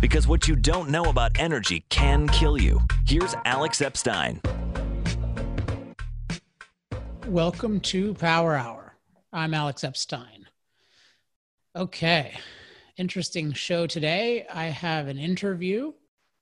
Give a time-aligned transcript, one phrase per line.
[0.00, 2.80] Because what you don't know about energy can kill you.
[3.06, 4.40] Here's Alex Epstein.
[7.26, 8.96] Welcome to Power Hour.
[9.32, 10.46] I'm Alex Epstein.
[11.76, 12.32] Okay,
[12.96, 14.46] interesting show today.
[14.52, 15.92] I have an interview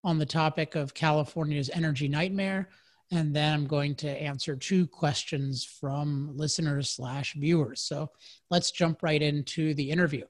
[0.04, 2.70] on the topic of California's energy nightmare,
[3.10, 7.80] and then I'm going to answer two questions from listeners slash viewers.
[7.80, 8.10] So
[8.50, 10.24] let's jump right into the interview.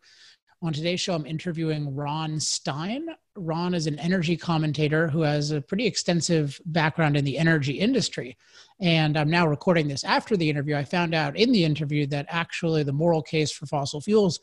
[0.61, 3.07] On today's show, I'm interviewing Ron Stein.
[3.36, 8.36] Ron is an energy commentator who has a pretty extensive background in the energy industry.
[8.80, 10.75] And I'm now recording this after the interview.
[10.75, 14.40] I found out in the interview that actually the moral case for fossil fuels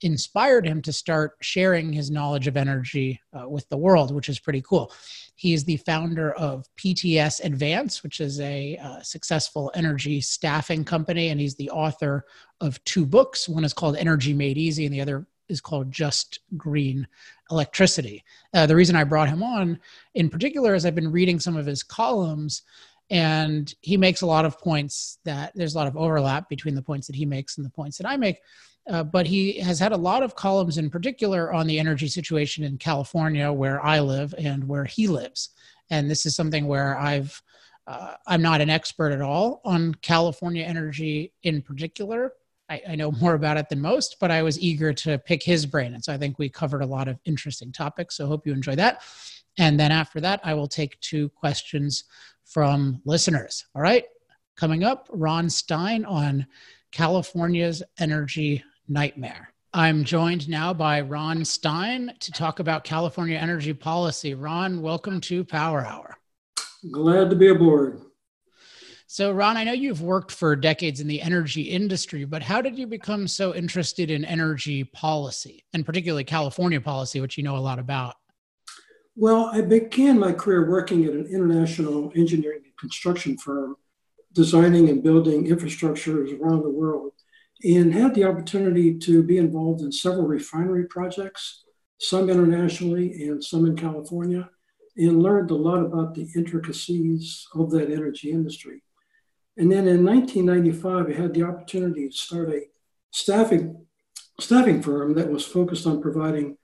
[0.00, 4.40] inspired him to start sharing his knowledge of energy uh, with the world, which is
[4.40, 4.90] pretty cool.
[5.34, 11.38] He's the founder of PTS Advance, which is a uh, successful energy staffing company, and
[11.38, 12.24] he's the author
[12.62, 13.50] of two books.
[13.50, 17.06] One is called Energy Made Easy, and the other is called Just Green
[17.50, 18.24] Electricity.
[18.54, 19.80] Uh, the reason I brought him on
[20.14, 22.62] in particular is I've been reading some of his columns
[23.10, 26.82] and he makes a lot of points that there's a lot of overlap between the
[26.82, 28.38] points that he makes and the points that I make.
[28.88, 32.64] Uh, but he has had a lot of columns in particular on the energy situation
[32.64, 35.50] in California, where I live and where he lives.
[35.90, 37.42] And this is something where I've
[37.86, 42.34] uh, I'm not an expert at all on California energy in particular,
[42.68, 45.64] I, I, know more about it than most, but I was eager to pick his
[45.66, 45.94] brain.
[45.94, 48.16] And so I think we covered a lot of interesting topics.
[48.16, 49.02] So hope you enjoy that.
[49.58, 52.04] And then after that, I will take two questions
[52.44, 53.66] from listeners.
[53.74, 54.04] All right.
[54.56, 56.46] Coming up, Ron Stein on
[56.90, 59.52] California's energy nightmare.
[59.74, 64.34] I'm joined now by Ron Stein to talk about California energy policy.
[64.34, 66.16] Ron, welcome to Power Hour.
[66.90, 68.00] Glad to be aboard.
[69.10, 72.78] So, Ron, I know you've worked for decades in the energy industry, but how did
[72.78, 77.58] you become so interested in energy policy and particularly California policy, which you know a
[77.58, 78.16] lot about?
[79.16, 83.76] Well, I began my career working at an international engineering and construction firm,
[84.34, 87.12] designing and building infrastructures around the world,
[87.64, 91.64] and had the opportunity to be involved in several refinery projects,
[91.98, 94.50] some internationally and some in California,
[94.98, 98.82] and learned a lot about the intricacies of that energy industry.
[99.58, 102.62] And then in 1995, I had the opportunity to start a
[103.10, 103.86] staffing,
[104.40, 106.56] staffing firm that was focused on providing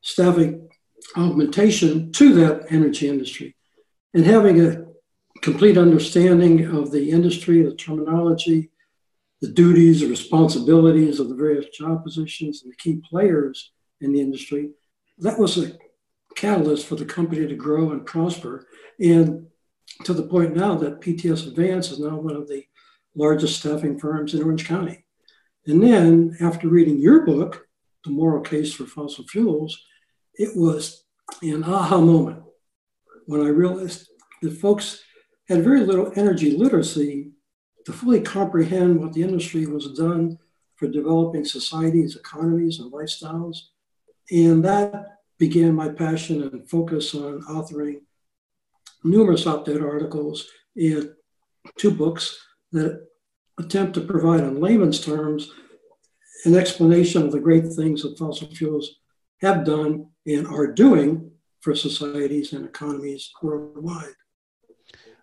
[0.00, 0.68] staffing
[1.16, 3.56] augmentation to that energy industry.
[4.14, 4.84] And having a
[5.42, 8.70] complete understanding of the industry, the terminology,
[9.40, 14.20] the duties, the responsibilities of the various job positions and the key players in the
[14.20, 14.70] industry,
[15.18, 15.78] that was a
[16.34, 18.66] catalyst for the company to grow and prosper.
[18.98, 19.46] And
[20.04, 22.64] to the point now that PTS Advance is now one of the
[23.14, 25.04] largest staffing firms in Orange County.
[25.66, 27.66] And then after reading your book,
[28.04, 29.78] The Moral Case for Fossil Fuels,
[30.34, 31.04] it was
[31.42, 32.42] an aha moment
[33.26, 34.08] when I realized
[34.42, 35.02] that folks
[35.48, 37.32] had very little energy literacy
[37.84, 40.38] to fully comprehend what the industry was done
[40.76, 43.56] for developing societies, economies, and lifestyles.
[44.30, 48.00] And that began my passion and focus on authoring
[49.04, 50.46] numerous op-ed articles
[50.76, 51.10] and
[51.78, 52.38] two books
[52.72, 53.06] that
[53.58, 55.50] attempt to provide in layman's terms
[56.44, 58.96] an explanation of the great things that fossil fuels
[59.40, 61.30] have done and are doing
[61.60, 64.14] for societies and economies worldwide.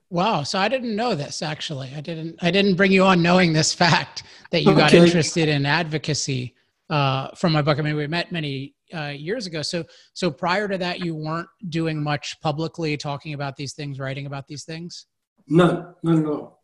[0.10, 1.92] Wow, so I didn't know this actually.
[1.96, 5.66] I didn't I didn't bring you on knowing this fact that you got interested in
[5.66, 6.56] advocacy
[6.90, 7.78] uh, from my book.
[7.78, 9.62] I mean, we met many uh, years ago.
[9.62, 14.26] So, so prior to that, you weren't doing much publicly talking about these things, writing
[14.26, 15.08] about these things.
[15.48, 16.62] None, none at all.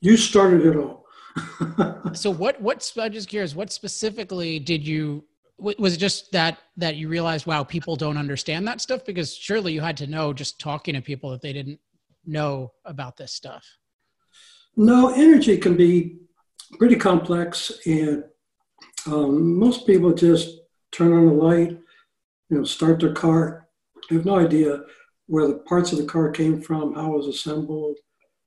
[0.00, 1.06] You started it all.
[2.12, 2.60] so, what?
[2.60, 2.96] What's?
[2.98, 3.54] I'm just curious.
[3.54, 5.24] What specifically did you?
[5.58, 9.04] Was it just that that you realized, wow, people don't understand that stuff?
[9.04, 11.78] Because surely you had to know just talking to people that they didn't
[12.26, 13.64] know about this stuff.
[14.76, 16.18] No, energy can be
[16.78, 18.24] pretty complex, and
[19.06, 20.61] um, most people just
[20.92, 21.70] turn on the light,
[22.50, 23.68] you know, start their car.
[24.10, 24.80] I have no idea
[25.26, 27.96] where the parts of the car came from, how it was assembled.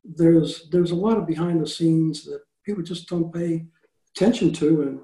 [0.04, 3.66] There's there's a lot of behind the scenes that people just don't pay
[4.16, 5.00] attention to, and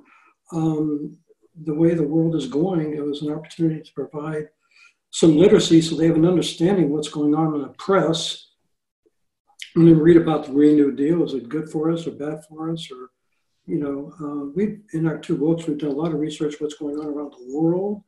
[0.53, 1.17] um,
[1.63, 4.47] the way the world is going, it was an opportunity to provide
[5.11, 8.47] some literacy so they have an understanding what's going on in the press.
[9.75, 11.23] And then read about the Green New Deal.
[11.23, 12.89] Is it good for us or bad for us?
[12.91, 13.09] Or
[13.71, 16.75] you know, uh, we in our two books we've done a lot of research what's
[16.75, 18.03] going on around the world.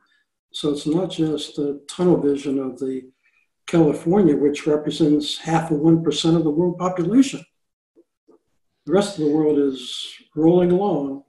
[0.51, 2.95] So it's not just the tunnel vision of the
[3.65, 7.41] California, which represents half of one percent of the world population.
[8.85, 9.79] The rest of the world is
[10.35, 11.23] rolling along,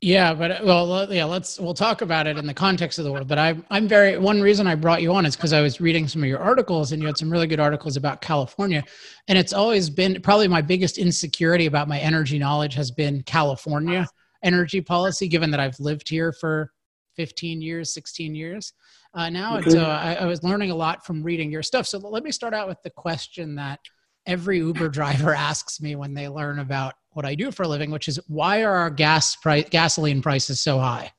[0.00, 3.26] Yeah, but well, yeah, let's we'll talk about it in the context of the world.
[3.26, 6.06] But I'm I'm very one reason I brought you on is because I was reading
[6.06, 8.84] some of your articles and you had some really good articles about California,
[9.26, 14.06] and it's always been probably my biggest insecurity about my energy knowledge has been California
[14.42, 16.72] energy policy, given that I've lived here for
[17.16, 18.72] 15 years, 16 years.
[19.14, 19.78] Uh, now okay.
[19.78, 21.86] uh, I, I was learning a lot from reading your stuff.
[21.86, 23.80] So let me start out with the question that
[24.26, 27.90] every Uber driver asks me when they learn about what I do for a living,
[27.90, 31.12] which is why are our gas price, gasoline prices so high?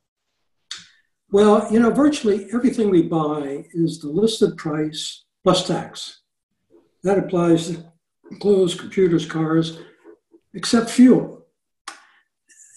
[1.32, 6.22] Well, you know, virtually everything we buy is the listed price plus tax.
[7.04, 7.84] That applies to
[8.40, 9.80] clothes, computers, cars,
[10.54, 11.46] except fuel.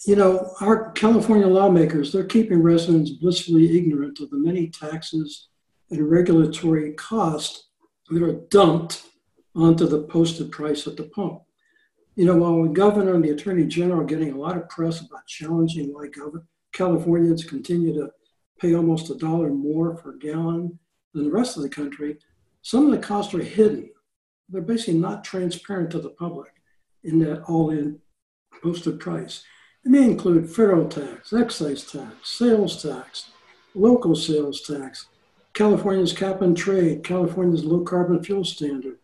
[0.06, 5.48] You know, our California lawmakers, they're keeping residents blissfully ignorant of the many taxes
[5.90, 7.68] and regulatory costs
[8.10, 9.06] that are dumped
[9.54, 11.42] onto the posted price at the pump.
[12.14, 15.00] You know, while the governor and the attorney general are getting a lot of press
[15.00, 16.08] about challenging why
[16.72, 18.10] Californians continue to
[18.60, 20.78] pay almost a dollar more per gallon
[21.14, 22.18] than the rest of the country,
[22.62, 23.90] some of the costs are hidden.
[24.48, 26.52] They're basically not transparent to the public
[27.02, 27.98] in that all in
[28.62, 29.42] posted price.
[29.84, 33.30] And they include federal tax, excise tax, sales tax,
[33.74, 35.06] local sales tax,
[35.54, 38.98] California's cap and trade, California's low carbon fuel standard,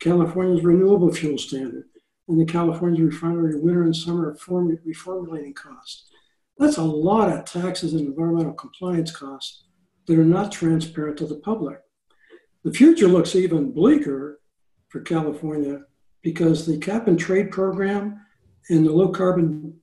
[0.00, 1.84] California's renewable fuel standard,
[2.28, 6.08] and the California refinery winter and summer reformulating costs.
[6.58, 9.64] That's a lot of taxes and environmental compliance costs
[10.06, 11.80] that are not transparent to the public.
[12.62, 14.40] The future looks even bleaker
[14.88, 15.80] for California
[16.22, 18.20] because the cap and trade program
[18.70, 19.78] and the low carbon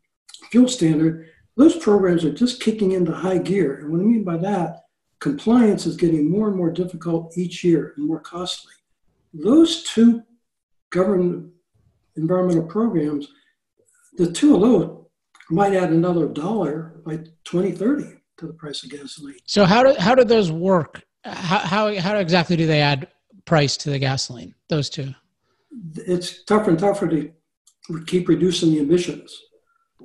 [0.51, 3.79] fuel standard, those programs are just kicking into high gear.
[3.79, 4.85] And what I mean by that,
[5.19, 8.73] compliance is getting more and more difficult each year and more costly.
[9.33, 10.23] Those two
[10.89, 11.51] government
[12.17, 13.27] environmental programs,
[14.17, 15.01] the two those
[15.49, 19.35] might add another dollar by 2030 to the price of gasoline.
[19.45, 21.03] So how do how do those work?
[21.23, 23.07] How how, how exactly do they add
[23.45, 24.55] price to the gasoline?
[24.69, 25.13] Those two.
[25.95, 27.31] It's tougher and tougher to
[28.05, 29.37] keep reducing the emissions.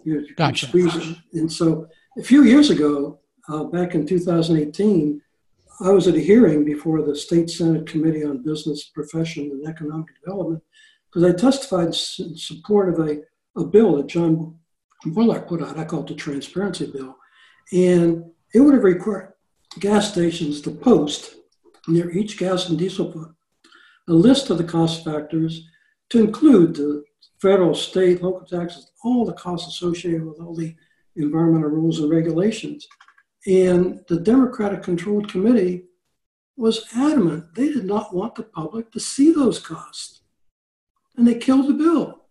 [0.04, 0.68] You know, gotcha.
[1.32, 1.88] And so
[2.18, 3.18] a few years ago,
[3.48, 5.20] uh, back in 2018,
[5.80, 10.06] I was at a hearing before the State Senate Committee on Business, Profession, and Economic
[10.24, 10.62] Development
[11.16, 13.22] because I testified in support of a,
[13.56, 14.58] a bill that John
[15.06, 15.78] Moorlach put out.
[15.78, 17.16] I call it the Transparency Bill.
[17.72, 18.22] And
[18.52, 19.32] it would have required
[19.80, 21.36] gas stations to post
[21.88, 23.34] near each gas and diesel pump
[24.08, 25.66] a list of the cost factors
[26.10, 27.02] to include the
[27.40, 30.76] federal, state, local taxes, all the costs associated with all the
[31.16, 32.86] environmental rules and regulations.
[33.46, 35.84] And the Democratic controlled committee
[36.58, 40.15] was adamant they did not want the public to see those costs
[41.16, 42.22] and they killed the bill.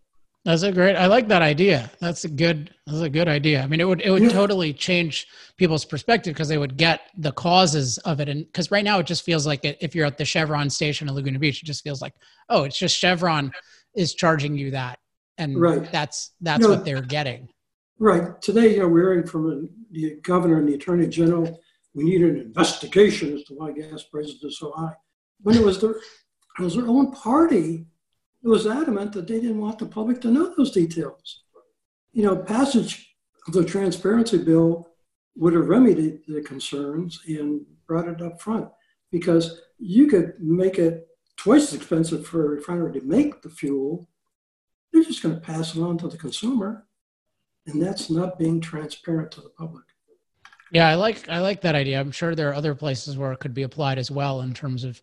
[0.45, 0.95] That's a great.
[0.95, 1.89] I like that idea.
[1.99, 2.69] That's a good.
[2.85, 3.63] That's a good idea.
[3.63, 4.29] I mean, it would it would yeah.
[4.29, 5.25] totally change
[5.57, 8.29] people's perspective because they would get the causes of it.
[8.29, 11.07] And because right now it just feels like it, if you're at the Chevron station
[11.07, 12.13] in Laguna Beach, it just feels like
[12.49, 13.51] oh, it's just Chevron
[13.95, 14.99] is charging you that,
[15.39, 15.91] and right.
[15.91, 17.49] that's that's you know, what they're getting.
[17.97, 18.39] Right.
[18.39, 21.59] Today, you know, we're hearing from the governor and the attorney general.
[21.95, 24.93] We need an investigation as to why gas prices are so high.
[25.41, 25.95] When it was their
[26.59, 27.87] it was their own party
[28.50, 31.44] was adamant that they didn't want the public to know those details.
[32.13, 33.15] You know, passage
[33.47, 34.88] of the transparency bill
[35.36, 38.69] would have remedied the concerns and brought it up front
[39.11, 44.07] because you could make it twice as expensive for a refinery to make the fuel.
[44.92, 46.87] They're just going to pass it on to the consumer,
[47.68, 49.83] and that's not being transparent to the public.
[50.72, 52.00] Yeah, I like I like that idea.
[52.00, 54.84] I'm sure there are other places where it could be applied as well in terms
[54.84, 55.02] of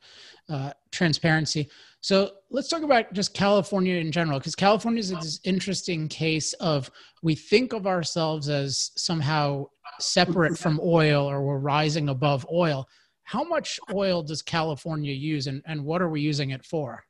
[0.48, 1.68] uh, transparency.
[2.00, 6.90] So let's talk about just California in general, because California is this interesting case of
[7.22, 9.66] we think of ourselves as somehow
[10.00, 12.88] separate from oil or we're rising above oil.
[13.22, 17.04] How much oil does California use and, and what are we using it for?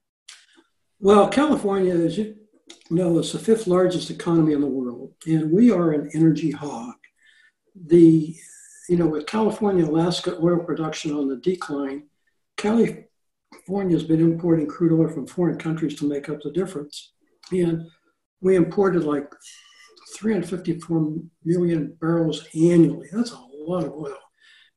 [1.00, 2.36] Well, California, as you
[2.90, 6.94] know, is the fifth largest economy in the world, and we are an energy hog.
[7.74, 8.36] The,
[8.88, 12.04] you know, with California, Alaska oil production on the decline,
[12.56, 17.12] California has been importing crude oil from foreign countries to make up the difference.
[17.50, 17.86] And
[18.40, 19.32] we imported like
[20.16, 21.14] 354
[21.44, 23.08] million barrels annually.
[23.12, 24.18] That's a lot of oil.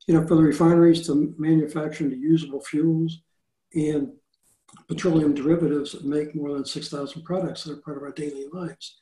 [0.07, 3.21] You know, for the refineries to manufacture the usable fuels
[3.73, 4.13] and
[4.87, 8.97] petroleum derivatives that make more than 6,000 products that are part of our daily lives.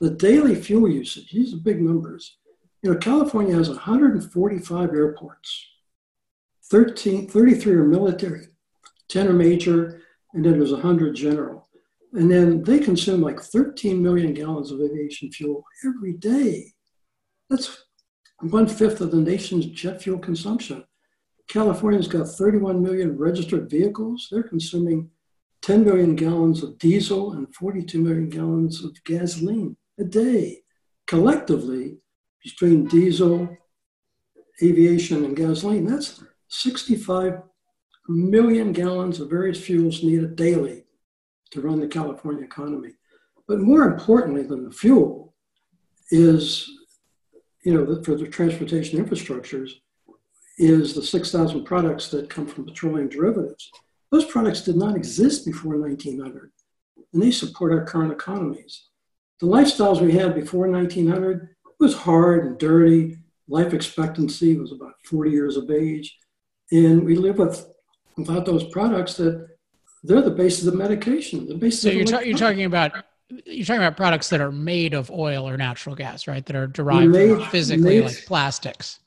[0.00, 2.38] The daily fuel usage, these are big numbers.
[2.82, 5.66] You know, California has 145 airports,
[6.70, 8.46] 13, 33 are military
[9.08, 10.02] 10 are major,
[10.34, 11.68] and then there's 100 general.
[12.12, 16.72] And then they consume like 13 million gallons of aviation fuel every day.
[17.50, 17.84] That's
[18.40, 20.84] one fifth of the nation's jet fuel consumption.
[21.48, 24.28] California's got 31 million registered vehicles.
[24.30, 25.10] They're consuming
[25.62, 30.62] 10 million gallons of diesel and 42 million gallons of gasoline a day.
[31.06, 31.96] Collectively,
[32.42, 33.56] between diesel,
[34.62, 37.42] aviation, and gasoline, that's 65
[38.08, 40.84] million gallons of various fuels needed daily
[41.50, 42.92] to run the California economy.
[43.46, 45.34] But more importantly than the fuel
[46.10, 46.70] is,
[47.64, 49.70] you know, for the transportation infrastructures,
[50.58, 53.70] is the 6,000 products that come from petroleum derivatives.
[54.10, 56.50] Those products did not exist before 1900,
[57.12, 58.88] and they support our current economies.
[59.40, 63.16] The lifestyles we had before 1900 was hard and dirty.
[63.48, 66.18] Life expectancy was about 40 years of age,
[66.70, 67.66] and we live with
[68.16, 69.48] without those products that
[70.02, 71.48] they're the basis of medication.
[71.48, 71.82] The basis.
[71.82, 72.92] So you're, ta- you're talking about
[73.46, 76.44] you're talking about products that are made of oil or natural gas, right?
[76.44, 79.00] That are derived made, physically, made, like plastics.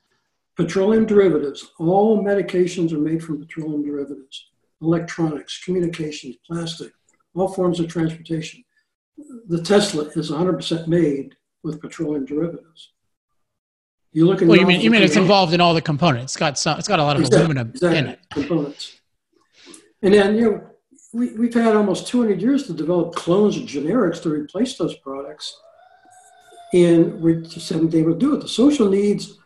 [0.55, 1.71] Petroleum derivatives.
[1.79, 4.49] All medications are made from petroleum derivatives.
[4.81, 6.91] Electronics, communications, plastic,
[7.35, 8.63] all forms of transportation.
[9.47, 12.91] The Tesla is 100% made with petroleum derivatives.
[14.13, 16.33] You look at well, you mean you mean it's involved in all the components.
[16.33, 18.19] It's got some, it's got a lot of exactly, aluminum exactly, in it.
[18.31, 18.99] Components.
[20.01, 20.71] And then you know
[21.13, 25.59] we, we've had almost 200 years to develop clones of generics to replace those products.
[26.73, 28.41] And we just haven't been able to do it.
[28.41, 29.37] The social needs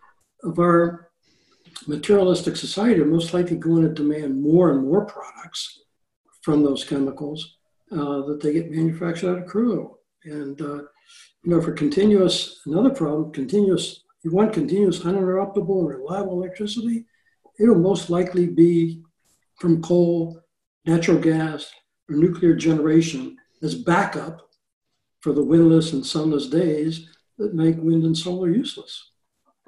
[0.44, 1.10] of our
[1.88, 5.82] materialistic society are most likely going to demand more and more products
[6.42, 7.58] from those chemicals
[7.92, 10.00] uh, that they get manufactured out of crude oil.
[10.24, 10.82] And, uh,
[11.46, 17.06] you know, for continuous, another problem, continuous, you want continuous, uninterruptible, and reliable electricity,
[17.60, 19.04] it'll most likely be
[19.60, 20.42] from coal
[20.86, 21.72] natural gas
[22.10, 24.50] or nuclear generation as backup
[25.20, 29.12] for the windless and sunless days that make wind and solar useless.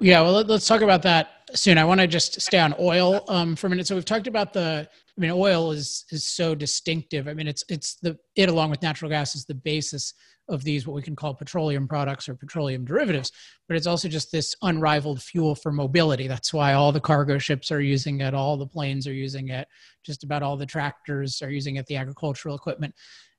[0.00, 1.78] Yeah, well, let's talk about that soon.
[1.78, 3.86] I want to just stay on oil um, for a minute.
[3.86, 4.88] So we've talked about the.
[4.88, 7.26] I mean, oil is is so distinctive.
[7.26, 10.14] I mean, it's it's the it along with natural gas is the basis
[10.48, 13.32] of these what we can call petroleum products or petroleum derivatives
[13.66, 16.26] but it's also just this unrivaled fuel for mobility.
[16.26, 19.68] That's why all the cargo ships are using it all the planes are using it
[20.04, 22.94] just about all the tractors are using it the agricultural equipment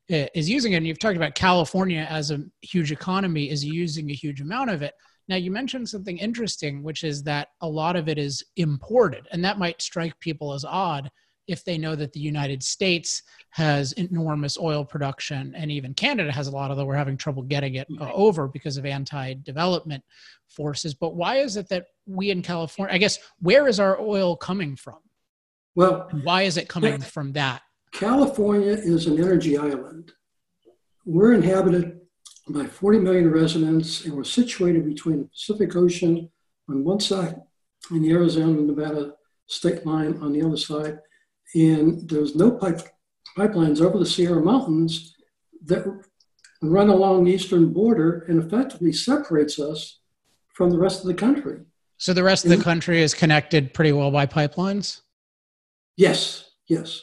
[0.10, 0.78] eh, is using it.
[0.78, 4.82] And you've talked about california as a huge economy is using a huge amount of
[4.82, 4.94] it.
[5.28, 9.44] Now you mentioned something interesting which is that a lot of it is imported and
[9.44, 11.10] that might strike people as odd
[11.50, 16.48] if they know that the United States has enormous oil production and even Canada has
[16.48, 20.03] a lot, although we're having trouble getting it uh, over because of anti development
[20.48, 20.94] forces.
[20.94, 24.75] But why is it that we in California, I guess, where is our oil coming
[24.75, 25.00] from?
[25.75, 27.63] Well, why is it coming from that?
[27.91, 30.12] California is an energy island.
[31.06, 32.00] We're inhabited
[32.48, 36.29] by 40 million residents, and we're situated between the Pacific Ocean
[36.70, 37.36] on one side
[37.89, 39.13] and the Arizona and Nevada
[39.48, 41.00] state line on the other side
[41.56, 42.82] and there's no pipe,
[43.38, 45.15] pipelines over the Sierra Mountains
[45.65, 45.86] that
[46.62, 50.00] run along the eastern border and effectively separates us
[50.53, 51.62] from the rest of the country.
[51.98, 55.01] So the rest of the country is connected pretty well by pipelines?
[55.98, 57.01] Yes, yes.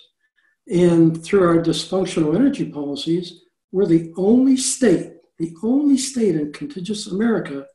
[0.69, 7.07] And through our dysfunctional energy policies, we're the only state, the only state in contiguous
[7.07, 7.67] America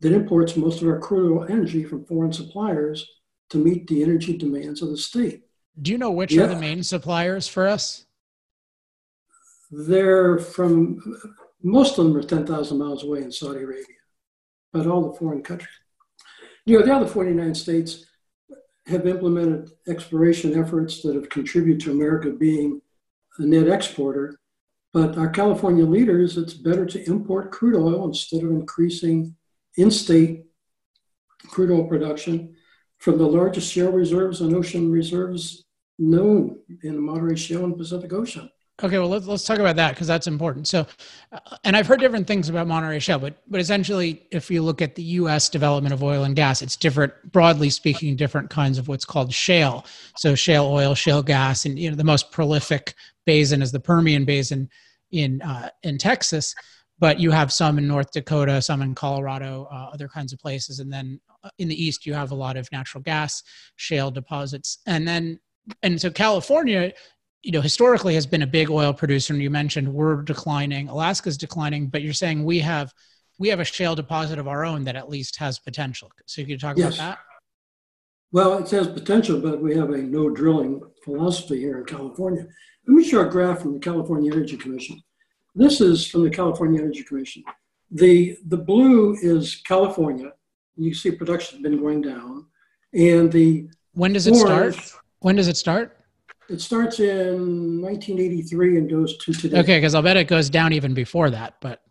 [0.00, 3.06] that imports most of our crude oil energy from foreign suppliers
[3.50, 5.42] to meet the energy demands of the state.
[5.80, 6.42] Do you know which yeah.
[6.42, 8.04] are the main suppliers for us?
[9.70, 11.00] They're from
[11.62, 13.84] most of them are 10,000 miles away in Saudi Arabia,
[14.72, 15.68] but all the foreign countries.
[16.64, 18.06] You know, the other 49 states
[18.86, 22.80] have implemented exploration efforts that have contributed to America being
[23.38, 24.38] a net exporter.
[24.92, 29.36] But our California leaders, it's better to import crude oil instead of increasing
[29.76, 30.44] in state
[31.48, 32.54] crude oil production
[32.98, 35.64] from the largest shale reserves and ocean reserves
[35.98, 38.50] known in the Monterey Shale and Pacific Ocean.
[38.80, 40.68] Okay, well let's let's talk about that because that's important.
[40.68, 40.86] So,
[41.32, 44.80] uh, and I've heard different things about Monterey Shale, but but essentially, if you look
[44.80, 45.48] at the U.S.
[45.48, 47.12] development of oil and gas, it's different.
[47.32, 49.84] Broadly speaking, different kinds of what's called shale.
[50.16, 52.94] So shale oil, shale gas, and you know the most prolific
[53.26, 54.68] basin is the Permian Basin
[55.10, 56.54] in uh, in Texas.
[57.00, 60.78] But you have some in North Dakota, some in Colorado, uh, other kinds of places,
[60.78, 63.42] and then uh, in the east you have a lot of natural gas
[63.74, 65.40] shale deposits, and then
[65.82, 66.92] and so California,
[67.42, 69.32] you know, historically has been a big oil producer.
[69.32, 72.92] And you mentioned we're declining, Alaska's declining, but you're saying we have
[73.38, 76.10] we have a shale deposit of our own that at least has potential.
[76.26, 76.96] So you could talk yes.
[76.96, 77.18] about that.
[78.32, 82.46] Well, it has potential, but we have a no drilling philosophy here in California.
[82.86, 85.00] Let me show a graph from the California Energy Commission.
[85.54, 87.42] This is from the California Energy Commission.
[87.90, 90.32] The, the blue is California,
[90.76, 92.46] You see production has been going down.
[92.92, 94.76] And the when does it start?
[95.20, 95.96] When does it start?
[96.48, 99.58] It starts in 1983 and goes to today.
[99.58, 101.56] Okay, because I'll bet it goes down even before that.
[101.60, 101.82] But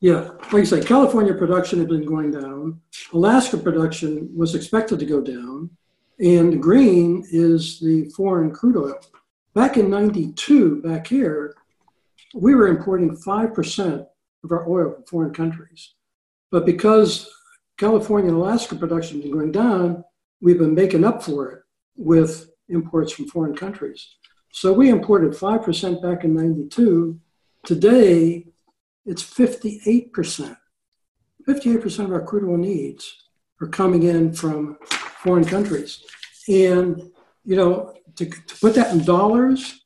[0.00, 2.80] yeah, like I say, California production had been going down.
[3.12, 5.70] Alaska production was expected to go down,
[6.18, 8.98] and green is the foreign crude oil.
[9.54, 11.54] Back in '92, back here,
[12.34, 14.04] we were importing five percent
[14.42, 15.94] of our oil from foreign countries,
[16.50, 17.30] but because
[17.78, 20.04] California and Alaska production has been going down,
[20.40, 21.62] we've been making up for it
[21.96, 24.16] with imports from foreign countries.
[24.52, 27.18] So we imported 5% back in 92.
[27.64, 28.46] Today,
[29.04, 30.56] it's 58%.
[31.48, 33.24] 58% of our crude oil needs
[33.60, 34.78] are coming in from
[35.22, 36.04] foreign countries.
[36.48, 37.10] And,
[37.44, 39.84] you know, to, to put that in dollars,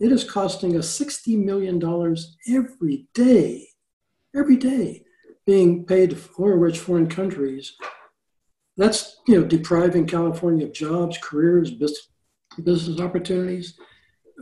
[0.00, 1.76] it is costing us $60 million
[2.48, 3.68] every day,
[4.34, 5.04] every day,
[5.46, 7.74] being paid to oil-rich foreign countries.
[8.76, 12.08] That's, you know, depriving California of jobs, careers, business,
[12.62, 13.74] business opportunities.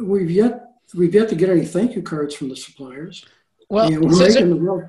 [0.00, 3.24] We've yet we've yet to get any thank you cards from the suppliers.
[3.70, 4.88] Well, so, so,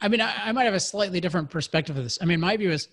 [0.00, 2.18] I mean, I, I might have a slightly different perspective of this.
[2.20, 2.88] I mean, my view is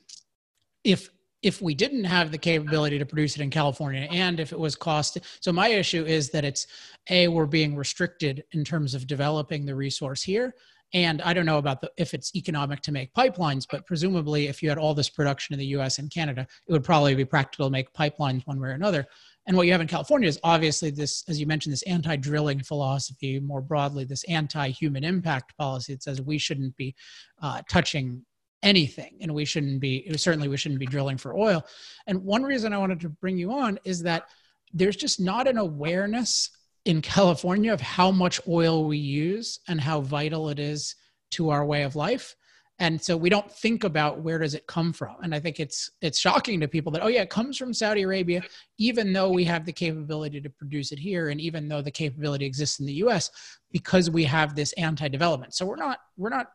[0.84, 1.10] if
[1.42, 4.76] if we didn't have the capability to produce it in California and if it was
[4.76, 6.68] cost so my issue is that it's
[7.10, 10.54] a we're being restricted in terms of developing the resource here
[10.94, 14.64] and I don't know about the, if it's economic to make pipelines, but presumably, if
[14.64, 17.68] you had all this production in the US and Canada, it would probably be practical
[17.68, 19.06] to make pipelines one way or another.
[19.50, 22.60] And what you have in California is obviously this, as you mentioned, this anti drilling
[22.60, 26.94] philosophy, more broadly, this anti human impact policy that says we shouldn't be
[27.42, 28.24] uh, touching
[28.62, 31.66] anything and we shouldn't be, certainly, we shouldn't be drilling for oil.
[32.06, 34.30] And one reason I wanted to bring you on is that
[34.72, 36.52] there's just not an awareness
[36.86, 40.96] in California of how much oil we use and how vital it is
[41.32, 42.36] to our way of life
[42.80, 45.16] and so we don't think about where does it come from.
[45.22, 48.04] And i think it's it's shocking to people that oh yeah it comes from saudi
[48.04, 48.42] arabia
[48.78, 52.46] even though we have the capability to produce it here and even though the capability
[52.46, 53.30] exists in the us
[53.72, 55.54] because we have this anti-development.
[55.54, 56.48] So we're not we're not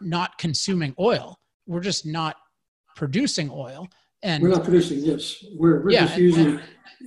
[0.00, 1.38] not consuming oil.
[1.66, 2.36] We're just not
[2.96, 3.88] producing oil.
[4.22, 5.44] And we're not producing yes.
[5.56, 6.62] We're, we're yeah, just using and,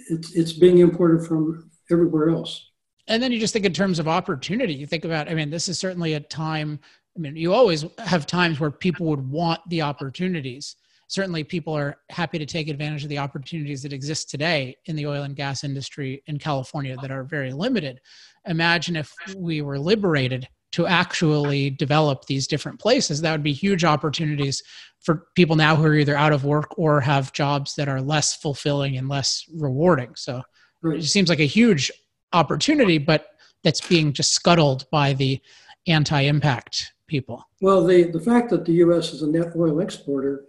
[0.09, 2.69] it's it's being imported from everywhere else.
[3.07, 4.73] And then you just think in terms of opportunity.
[4.73, 6.79] You think about i mean this is certainly a time
[7.15, 10.75] I mean, you always have times where people would want the opportunities.
[11.07, 15.05] Certainly, people are happy to take advantage of the opportunities that exist today in the
[15.05, 17.99] oil and gas industry in California that are very limited.
[18.47, 23.19] Imagine if we were liberated to actually develop these different places.
[23.19, 24.63] That would be huge opportunities
[25.01, 28.35] for people now who are either out of work or have jobs that are less
[28.35, 30.15] fulfilling and less rewarding.
[30.15, 30.41] So
[30.83, 31.91] it seems like a huge
[32.31, 33.27] opportunity, but
[33.63, 35.41] that's being just scuttled by the
[35.87, 37.45] anti-impact people?
[37.59, 39.11] Well, the, the fact that the U.S.
[39.13, 40.45] is a net oil exporter,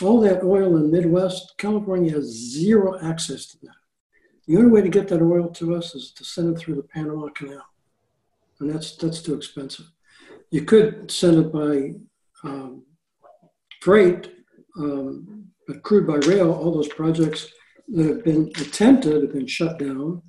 [0.00, 3.80] all that oil in the Midwest, California has zero access to that.
[4.46, 6.88] The only way to get that oil to us is to send it through the
[6.94, 7.66] Panama Canal,
[8.60, 9.86] and that's that's too expensive.
[10.50, 11.94] You could send it by
[12.48, 12.84] um,
[13.80, 14.22] freight,
[14.78, 16.52] um, but crude by rail.
[16.52, 17.48] All those projects
[17.88, 20.22] that have been attempted have been shut down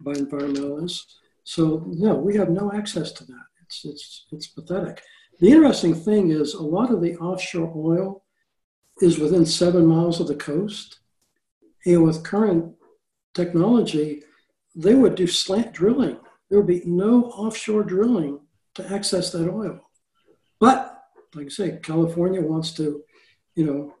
[0.00, 1.14] by environmentalists.
[1.44, 3.46] So no, we have no access to that.
[3.62, 5.02] It's it's it's pathetic.
[5.40, 8.24] The interesting thing is a lot of the offshore oil
[9.00, 11.00] is within seven miles of the coast.
[11.86, 12.74] And with current
[13.34, 14.22] technology,
[14.74, 16.18] they would do slant drilling.
[16.48, 18.40] There would be no offshore drilling
[18.74, 19.80] to access that oil.
[20.60, 21.02] But
[21.34, 23.02] like I say, California wants to,
[23.54, 23.94] you know,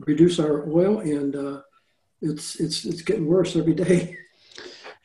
[0.00, 1.60] reduce our oil, and uh,
[2.20, 4.16] it's it's it's getting worse every day.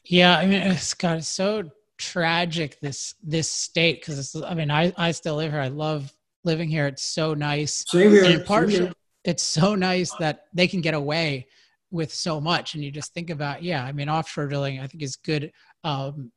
[0.06, 5.12] Yeah, I mean, it's got so tragic this this state because I mean I I
[5.12, 5.62] still live here.
[5.62, 6.12] I love
[6.44, 6.88] living here.
[6.88, 7.86] It's so nice.
[7.88, 8.24] Same here.
[8.24, 8.94] And part, Same here.
[9.26, 11.48] it's so nice that they can get away
[11.92, 12.74] with so much.
[12.74, 13.84] And you just think about yeah.
[13.84, 15.52] I mean offshore drilling I think is good.
[15.84, 16.32] Um,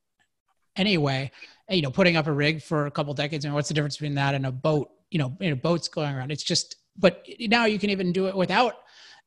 [0.77, 1.31] anyway,
[1.70, 3.44] you know, putting up a rig for a couple decades.
[3.44, 4.90] I mean, what's the difference between that and a boat?
[5.11, 6.31] You know, in a boats going around.
[6.31, 6.77] It's just.
[6.98, 8.75] But now you can even do it without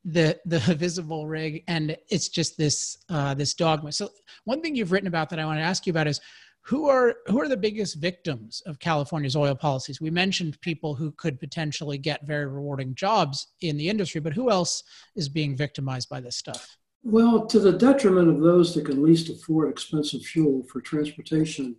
[0.05, 3.91] the the visible rig and it's just this uh, this dogma.
[3.91, 4.09] So
[4.45, 6.21] one thing you've written about that i want to ask you about is
[6.61, 9.99] who are who are the biggest victims of california's oil policies?
[9.99, 14.49] We mentioned people who could potentially get very rewarding jobs in the industry but who
[14.49, 14.83] else
[15.15, 16.77] is being victimized by this stuff?
[17.03, 21.75] Well to the detriment of those that can least afford expensive fuel for transportation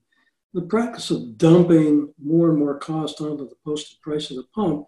[0.54, 4.86] the practice of dumping more and more cost onto the posted price of the pump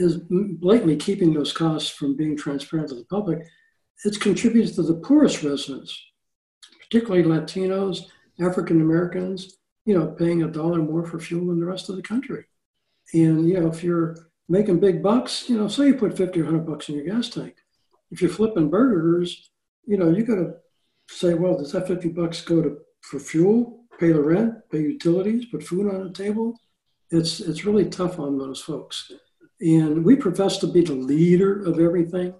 [0.00, 3.40] is blatantly keeping those costs from being transparent to the public,
[4.04, 5.98] it's contributed to the poorest residents,
[6.82, 8.06] particularly Latinos,
[8.40, 12.02] African Americans, you know, paying a dollar more for fuel than the rest of the
[12.02, 12.44] country.
[13.12, 14.16] And, you know, if you're
[14.48, 17.28] making big bucks, you know, say you put 50 or 100 bucks in your gas
[17.28, 17.54] tank.
[18.10, 19.50] If you're flipping burgers,
[19.86, 20.54] you know, you got to
[21.08, 25.46] say, well, does that 50 bucks go to for fuel, pay the rent, pay utilities,
[25.46, 26.58] put food on the table?
[27.10, 29.10] It's, it's really tough on those folks.
[29.60, 32.34] And we profess to be the leader of everything,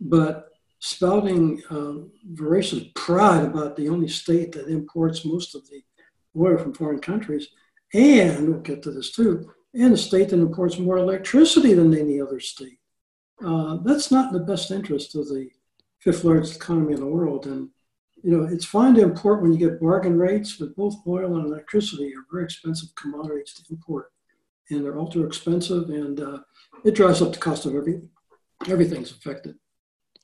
[0.00, 1.94] but spouting uh,
[2.32, 5.82] voracious pride about the only state that imports most of the
[6.36, 7.48] oil from foreign countries,
[7.92, 12.20] and we'll get to this too, and a state that imports more electricity than any
[12.20, 12.78] other state.
[13.44, 15.48] Uh, that's not in the best interest of the
[16.00, 17.46] fifth largest economy in the world.
[17.46, 17.70] And
[18.22, 21.46] you know, it's fine to import when you get bargain rates, but both oil and
[21.46, 24.12] electricity are very expensive commodities to import,
[24.70, 26.38] and they're ultra expensive, and uh,
[26.84, 28.08] it drives up the cost of everything.
[28.68, 29.56] Everything's affected.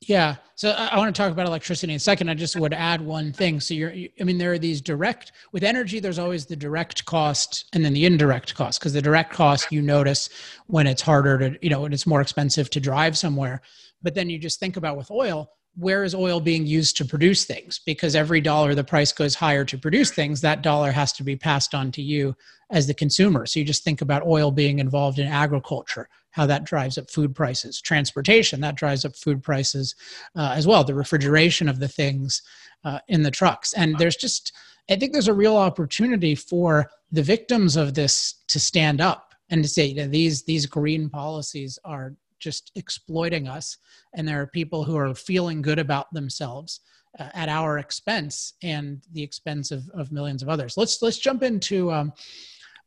[0.02, 0.36] Yeah.
[0.54, 2.30] So I want to talk about electricity in a second.
[2.30, 3.60] I just would add one thing.
[3.60, 7.66] So you're, I mean, there are these direct, with energy, there's always the direct cost
[7.74, 10.30] and then the indirect cost, because the direct cost you notice
[10.68, 13.60] when it's harder to, you know, when it's more expensive to drive somewhere.
[14.02, 17.44] But then you just think about with oil, where is oil being used to produce
[17.44, 17.80] things?
[17.84, 21.36] Because every dollar the price goes higher to produce things, that dollar has to be
[21.36, 22.34] passed on to you
[22.70, 23.46] as the consumer.
[23.46, 27.34] So you just think about oil being involved in agriculture, how that drives up food
[27.34, 29.94] prices, transportation, that drives up food prices
[30.36, 32.42] uh, as well, the refrigeration of the things
[32.84, 33.72] uh, in the trucks.
[33.72, 34.52] And there's just,
[34.88, 39.62] I think there's a real opportunity for the victims of this to stand up and
[39.62, 43.76] to say, you know, these, these green policies are just exploiting us.
[44.14, 46.80] And there are people who are feeling good about themselves
[47.18, 50.76] uh, at our expense and the expense of, of millions of others.
[50.76, 52.12] Let's let's jump into um,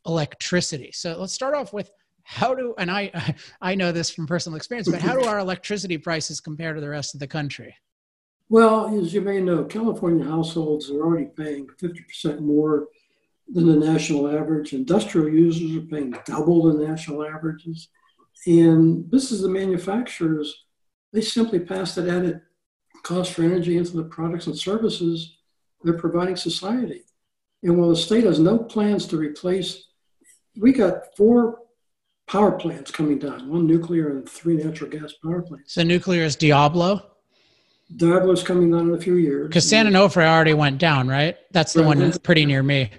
[0.06, 0.92] electricity.
[0.94, 1.92] So let's start off with
[2.26, 5.98] how do and i i know this from personal experience but how do our electricity
[5.98, 7.76] prices compare to the rest of the country?
[8.50, 12.88] Well as you may know california households are already paying 50% more
[13.50, 14.74] than the national average.
[14.74, 17.90] Industrial users are paying double the national averages
[18.46, 20.66] and this is the manufacturers,
[21.12, 22.42] they simply pass that added
[23.04, 25.38] cost for energy into the products and services
[25.84, 27.04] they're providing society.
[27.62, 29.88] And while the state has no plans to replace,
[30.58, 31.60] we got four
[32.28, 35.74] power plants coming down, one nuclear and three natural gas power plants.
[35.74, 37.10] So nuclear is Diablo?
[37.96, 39.48] Diablo's coming down in a few years.
[39.48, 41.38] Because San Onofre already went down, right?
[41.52, 41.88] That's the right.
[41.88, 42.92] one that's pretty near me.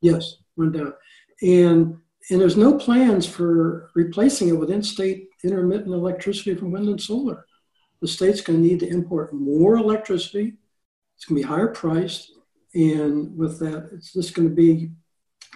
[0.00, 0.94] Yes, went down.
[1.42, 1.98] And
[2.30, 7.46] and there's no plans for replacing it with in-state intermittent electricity from wind and solar.
[8.00, 10.54] The state's going to need to import more electricity.
[11.16, 12.32] It's going to be higher priced,
[12.74, 14.92] and with that, it's just going to be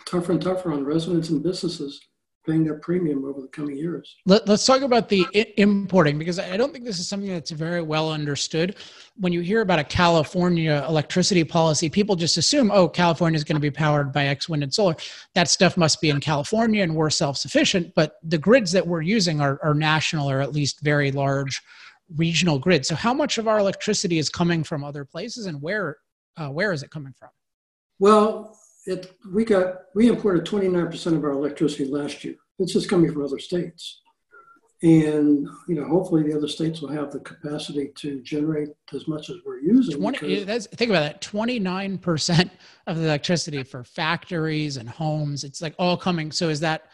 [0.04, 2.00] tougher and tougher on residents and businesses
[2.44, 4.16] paying their premium over the coming years.
[4.26, 7.50] Let, us talk about the I- importing because I don't think this is something that's
[7.50, 8.76] very well understood.
[9.16, 13.56] When you hear about a California electricity policy, people just assume, oh, California is going
[13.56, 14.96] to be powered by X wind and solar.
[15.34, 17.94] That stuff must be in California and we're self sufficient.
[17.94, 21.62] But the grids that we're using are, are national or at least very large
[22.16, 22.88] regional grids.
[22.88, 25.96] So, how much of our electricity is coming from other places and where,
[26.36, 27.30] uh, where is it coming from?
[27.98, 32.36] Well, it, we got we imported 29% of our electricity last year.
[32.58, 34.00] It's just coming from other states.
[34.82, 39.30] And you know, hopefully the other states will have the capacity to generate as much
[39.30, 39.96] as we're using.
[39.96, 41.22] 20, that's, think about that.
[41.22, 42.50] 29%
[42.86, 45.42] of the electricity for factories and homes.
[45.42, 46.30] It's like all coming.
[46.30, 46.90] So is that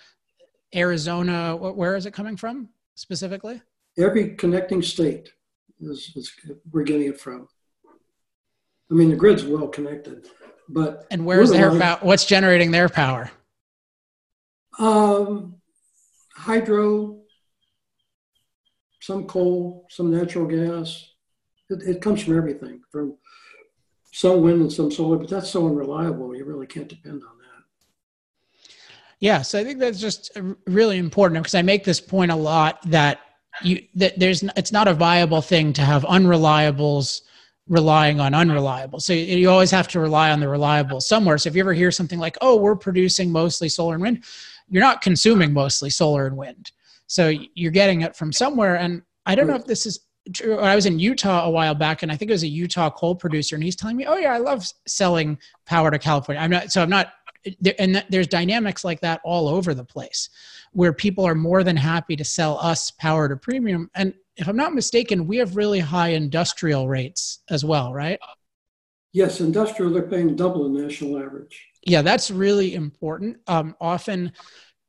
[0.74, 1.56] Arizona?
[1.56, 3.60] Where is it coming from specifically?
[3.98, 5.32] Every connecting state
[5.80, 6.32] is, is
[6.70, 7.48] we're getting it from.
[8.90, 10.28] I mean, the grid's well connected.
[10.72, 11.98] But and where's their power?
[12.02, 13.30] What's generating their power?
[14.78, 15.56] Um,
[16.36, 17.18] hydro,
[19.00, 21.08] some coal, some natural gas.
[21.68, 23.16] It, it, comes from everything, from
[24.12, 26.34] some wind and some solar, but that's so unreliable.
[26.36, 27.64] You really can't depend on that.
[29.18, 30.30] Yeah, so I think that's just
[30.66, 33.20] really important because I make this point a lot that
[33.62, 37.22] you that there's it's not a viable thing to have unreliables
[37.70, 38.98] relying on unreliable.
[38.98, 41.38] So you always have to rely on the reliable somewhere.
[41.38, 44.24] So if you ever hear something like, oh, we're producing mostly solar and wind,
[44.68, 46.72] you're not consuming mostly solar and wind.
[47.06, 48.74] So you're getting it from somewhere.
[48.74, 50.00] And I don't know if this is
[50.34, 50.58] true.
[50.58, 53.14] I was in Utah a while back and I think it was a Utah coal
[53.14, 56.42] producer and he's telling me, oh, yeah, I love selling power to California.
[56.42, 57.12] I'm not, so I'm not,
[57.46, 60.28] eh, and there's dynamics like that all over the place
[60.72, 63.90] where people are more than happy to sell us power to premium.
[63.94, 68.18] And if I'm not mistaken, we have really high industrial rates as well, right?
[69.12, 71.68] Yes, industrial, they're paying double the national average.
[71.84, 73.36] Yeah, that's really important.
[73.46, 74.32] Um, often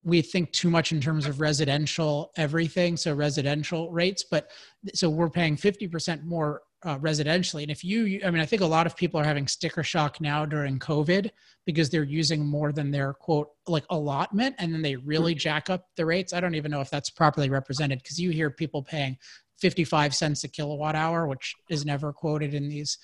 [0.04, 4.50] we think too much in terms of residential everything, so residential rates, but
[4.94, 7.62] so we're paying 50% more uh, residentially.
[7.62, 10.20] And if you, I mean, I think a lot of people are having sticker shock
[10.20, 11.30] now during COVID
[11.66, 15.86] because they're using more than their quote like allotment, and then they really jack up
[15.96, 16.34] the rates.
[16.34, 19.18] I don't even know if that's properly represented because you hear people paying
[19.60, 22.98] 55 cents a kilowatt hour, which is never quoted in these.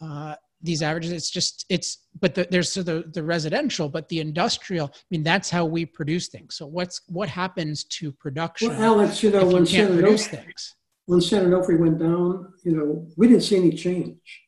[0.00, 4.20] Uh, these averages it's just it's but the, there's so the the residential but the
[4.20, 9.00] industrial i mean that's how we produce things so what's what happens to production well
[9.00, 10.74] alex you know when you can't produce things
[11.10, 14.44] when San Onofre went down, you know, we didn't see any change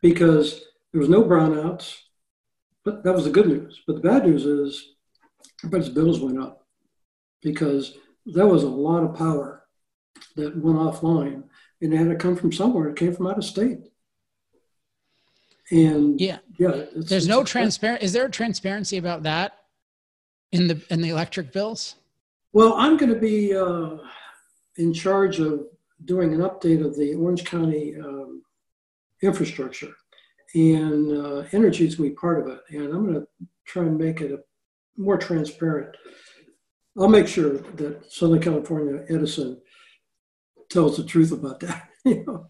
[0.00, 1.96] because there was no brownouts.
[2.84, 3.82] But that was the good news.
[3.88, 4.94] But the bad news is
[5.64, 6.64] everybody's bills went up
[7.42, 9.64] because there was a lot of power
[10.36, 11.42] that went offline
[11.80, 12.88] and it had to come from somewhere.
[12.88, 13.80] It came from out of state.
[15.72, 18.04] And yeah, yeah, it's, there's it's no transparent.
[18.04, 19.58] Is there a transparency about that
[20.52, 21.96] in the in the electric bills?
[22.52, 23.96] Well, I'm going to be uh,
[24.76, 25.66] in charge of
[26.04, 28.42] doing an update of the Orange County um,
[29.22, 29.94] infrastructure,
[30.54, 32.60] and uh, energy is going to be part of it.
[32.70, 33.26] And I'm going to
[33.66, 34.38] try and make it a,
[34.96, 35.96] more transparent.
[36.98, 39.60] I'll make sure that Southern California Edison
[40.70, 41.88] tells the truth about that.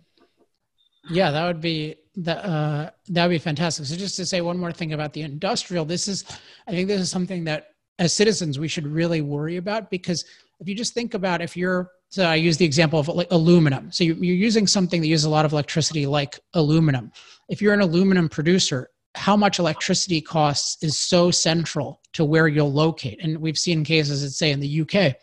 [1.08, 2.44] Yeah, that would be that.
[2.44, 3.86] Uh, that would be fantastic.
[3.86, 6.24] So, just to say one more thing about the industrial, this is,
[6.68, 7.68] I think, this is something that
[8.00, 10.24] as citizens we should really worry about because
[10.58, 13.92] if you just think about if you're so I use the example of like aluminum.
[13.92, 17.12] So you're using something that uses a lot of electricity like aluminum.
[17.48, 22.72] If you're an aluminum producer, how much electricity costs is so central to where you'll
[22.72, 23.22] locate.
[23.22, 25.16] And we've seen cases, let's say in the UK,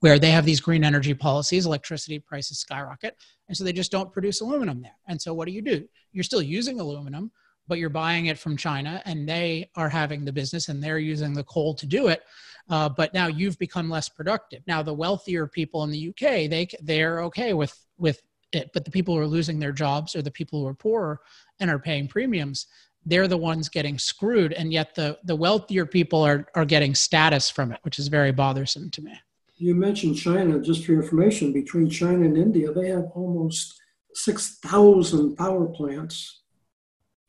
[0.00, 3.16] where they have these green energy policies, electricity prices skyrocket.
[3.48, 4.96] And so they just don't produce aluminum there.
[5.06, 5.86] And so what do you do?
[6.12, 7.30] You're still using aluminum,
[7.68, 11.32] but you're buying it from China and they are having the business and they're using
[11.32, 12.22] the coal to do it
[12.70, 14.62] uh, but now you've become less productive.
[14.66, 18.90] Now the wealthier people in the UK, they they're okay with with it, but the
[18.90, 21.20] people who are losing their jobs or the people who are poorer
[21.58, 22.66] and are paying premiums,
[23.04, 27.50] they're the ones getting screwed, and yet the the wealthier people are are getting status
[27.50, 29.12] from it, which is very bothersome to me.
[29.56, 31.52] You mentioned China, just for information.
[31.52, 33.80] Between China and India, they have almost
[34.14, 36.39] six thousand power plants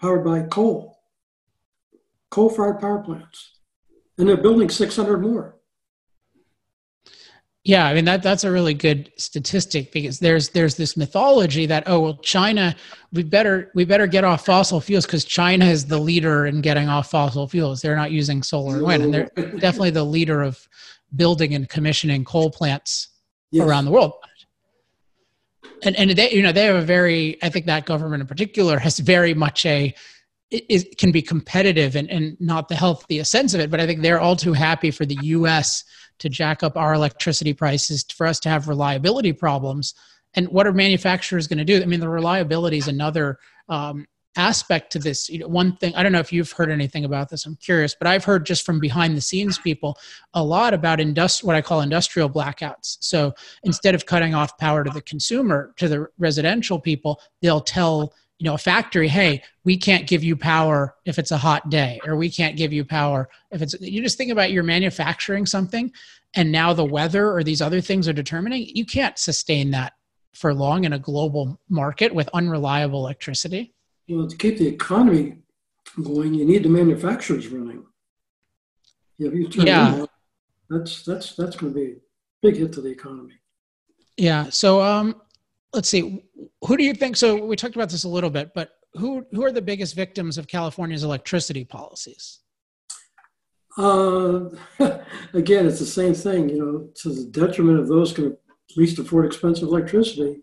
[0.02, 0.98] powered by coal,
[2.32, 3.52] coal-fired power plants
[4.22, 5.56] and they're building 600 more.
[7.64, 11.84] Yeah, I mean that that's a really good statistic because there's there's this mythology that
[11.86, 12.76] oh well China
[13.14, 16.90] we better we better get off fossil fuels because China is the leader in getting
[16.90, 17.80] off fossil fuels.
[17.80, 20.68] They're not using solar and wind, and they're definitely the leader of
[21.16, 23.10] building and commissioning coal plants
[23.52, 23.68] yes.
[23.68, 24.14] around the world.
[25.84, 28.78] And and they you know they have a very I think that government in particular
[28.80, 29.94] has very much a
[30.52, 33.72] it, it can be competitive and, and not the healthiest sense of it.
[33.72, 35.84] But I think they're all too happy for the U.S.
[36.20, 39.94] to jack up our electricity prices for us to have reliability problems.
[40.34, 41.82] And what are manufacturers going to do?
[41.82, 45.30] I mean, the reliability is another um, aspect to this.
[45.30, 47.46] You know, one thing I don't know if you've heard anything about this.
[47.46, 49.98] I'm curious, but I've heard just from behind the scenes people
[50.34, 52.98] a lot about industri- what I call industrial blackouts.
[53.02, 58.14] So instead of cutting off power to the consumer, to the residential people, they'll tell
[58.42, 62.00] you know a factory hey we can't give you power if it's a hot day
[62.04, 65.92] or we can't give you power if it's you just think about you're manufacturing something
[66.34, 69.94] and now the weather or these other things are determining you can't sustain that
[70.34, 73.76] for long in a global market with unreliable electricity
[74.12, 75.38] well to keep the economy
[76.04, 77.86] going you need the manufacturers running.
[79.20, 80.06] If you turn yeah.
[80.70, 81.96] that's that's that's going to be a
[82.42, 83.36] big hit to the economy.
[84.18, 85.22] Yeah so um
[85.74, 86.24] let's see.
[86.66, 89.44] Who do you think so we talked about this a little bit but who who
[89.44, 92.40] are the biggest victims of california's electricity policies?
[93.78, 94.50] Uh,
[95.34, 98.38] again it's the same thing you know to the detriment of those who can
[98.76, 100.42] least afford expensive electricity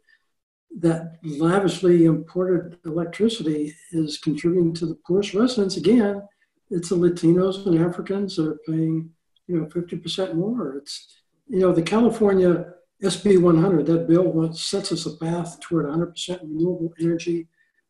[0.81, 6.23] that lavishly imported electricity is contributing to the poorest residents again
[6.71, 9.11] it's the latinos and africans that are paying
[9.47, 12.67] you know 50% more it's you know the california
[13.03, 17.47] SB 100, that bill sets us a path toward 100% renewable energy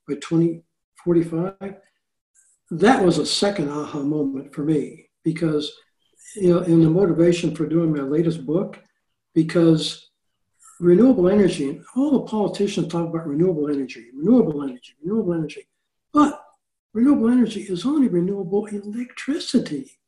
[0.07, 1.77] by 2045.
[2.71, 5.73] That was a second aha moment for me because,
[6.37, 8.79] you know, in the motivation for doing my latest book,
[9.35, 10.08] because
[10.81, 15.69] renewable energy, all the politicians talk about renewable energy, renewable energy, renewable energy,
[16.13, 16.45] but
[16.93, 19.99] renewable energy is only renewable electricity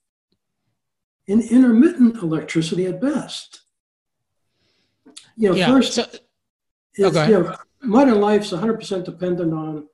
[1.29, 3.63] and intermittent electricity at best.
[5.37, 5.69] You know, yeah.
[5.69, 6.05] first, so,
[7.01, 9.87] oh, you know, modern life's 100% dependent on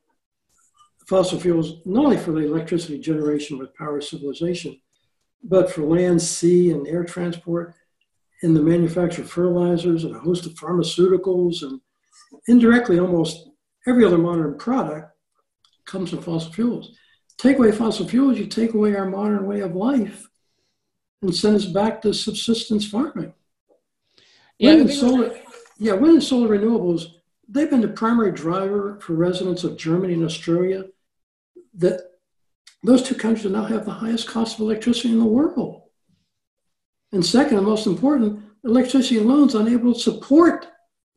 [1.07, 4.81] fossil fuels, not only for the electricity generation with power civilization,
[5.43, 7.75] but for land, sea, and air transport,
[8.47, 11.81] in the manufacture of fertilizers and a host of pharmaceuticals, and
[12.47, 13.49] indirectly almost
[13.89, 15.11] every other modern product
[15.85, 16.97] comes from fossil fuels.
[17.39, 20.29] Take away fossil fuels, you take away our modern way of life
[21.23, 23.35] and send us back to subsistence farming.
[24.59, 25.41] Yeah, wind and solar,
[25.79, 27.07] yeah, wind and solar renewables,
[27.49, 30.85] they've been the primary driver for residents of Germany and Australia
[31.75, 32.01] that
[32.85, 35.83] those two countries now have the highest cost of electricity in the world.
[37.17, 40.67] And second, and most important, electricity alone is unable to support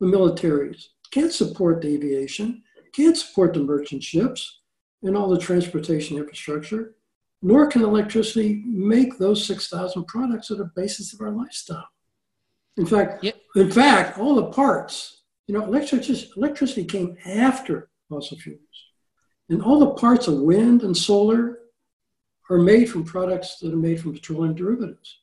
[0.00, 2.62] the militaries, can't support the aviation,
[2.94, 4.60] can't support the merchant ships
[5.02, 6.94] and all the transportation infrastructure,
[7.42, 11.88] nor can electricity make those 6,000 products that are basis of our lifestyle.
[12.78, 13.36] In fact, yep.
[13.54, 18.58] in fact, all the parts, you know, electricity, electricity came after fossil fuels.
[19.50, 21.58] And all the parts of wind and solar
[22.48, 25.19] are made from products that are made from petroleum derivatives.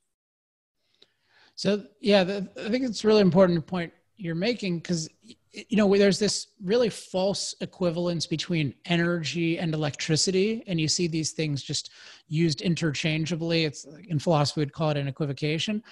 [1.58, 5.10] So, yeah, the, I think it's really important point you're making because
[5.52, 11.32] you know there's this really false equivalence between energy and electricity and you see these
[11.32, 11.92] things just
[12.28, 15.84] used interchangeably it's in philosophy we'd call it an equivocation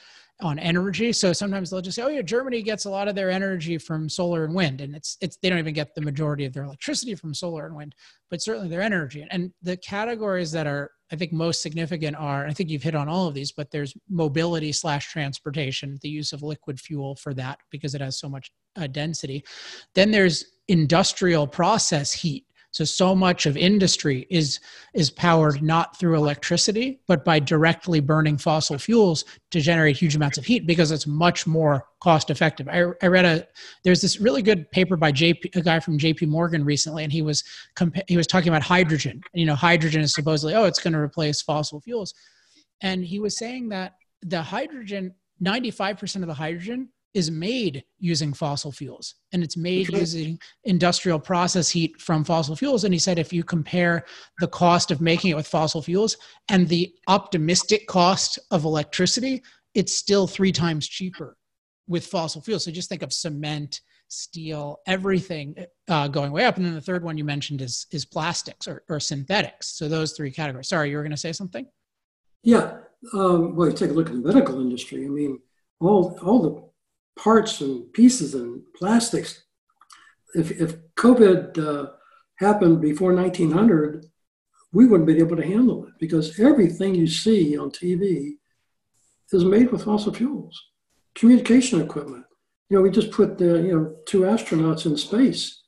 [0.42, 1.14] on energy.
[1.14, 4.10] So sometimes they'll just say, "Oh yeah, Germany gets a lot of their energy from
[4.10, 7.16] solar and wind," and it's it's they don't even get the majority of their electricity
[7.16, 7.96] from solar and wind,
[8.30, 9.26] but certainly their energy.
[9.30, 13.08] And the categories that are I think most significant are I think you've hit on
[13.08, 17.60] all of these, but there's mobility slash transportation, the use of liquid fuel for that
[17.70, 19.44] because it has so much uh, density.
[19.94, 24.60] Then there's industrial process heat so so much of industry is
[24.94, 30.38] is powered not through electricity, but by directly burning fossil fuels to generate huge amounts
[30.38, 32.68] of heat because it's much more cost effective.
[32.68, 33.48] I, I read a
[33.86, 37.22] there's this really good paper by JP a guy from JP Morgan recently, and he
[37.22, 37.46] was
[37.78, 39.22] compa- he was talking about hydrogen.
[39.34, 42.14] You know, hydrogen is supposedly oh it's going to replace fossil fuels,
[42.82, 48.72] and he was saying that the hydrogen 95% of the hydrogen is made using fossil
[48.72, 49.16] fuels.
[49.32, 52.84] And it's made using industrial process heat from fossil fuels.
[52.84, 54.06] And he said if you compare
[54.40, 56.18] the cost of making it with fossil fuels
[56.50, 59.42] and the optimistic cost of electricity
[59.74, 61.38] it's still three times cheaper
[61.88, 62.64] with fossil fuels.
[62.64, 65.56] So just think of cement steel everything
[65.90, 66.58] uh, going way up.
[66.58, 69.78] And then the third one you mentioned is is plastics or, or synthetics.
[69.78, 70.70] So those three categories.
[70.70, 71.68] Sorry you were going to say something?
[72.44, 72.78] Yeah
[73.14, 75.06] um, well you take a look at the medical industry.
[75.06, 75.40] I mean
[75.80, 76.75] all all the
[77.18, 79.44] parts and pieces and plastics.
[80.34, 81.92] If, if COVID uh,
[82.36, 84.06] happened before 1900,
[84.74, 88.34] we wouldn't be able to handle it because everything you see on TV
[89.32, 90.62] is made with fossil fuels.
[91.16, 92.26] Communication equipment.
[92.70, 95.62] You know, we just put the, you know, two astronauts in space.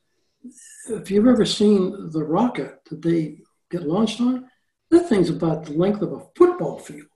[0.90, 3.38] If you've ever seen the rocket that they
[3.72, 4.50] get launched on,
[4.90, 7.08] that thing's about the length of a football field.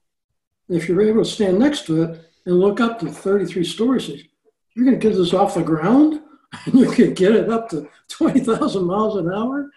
[0.70, 4.10] if you're able to stand next to it, and look up to 33 stories.
[4.74, 6.22] You're going to get this off the ground
[6.66, 9.70] and you can get it up to 20,000 miles an hour.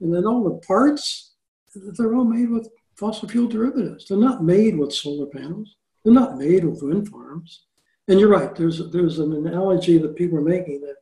[0.00, 1.34] And then all the parts,
[1.74, 4.06] they're all made with fossil fuel derivatives.
[4.06, 5.76] They're not made with solar panels.
[6.04, 7.64] They're not made with wind farms.
[8.08, 8.54] And you're right.
[8.54, 10.96] There's there's an analogy that people are making that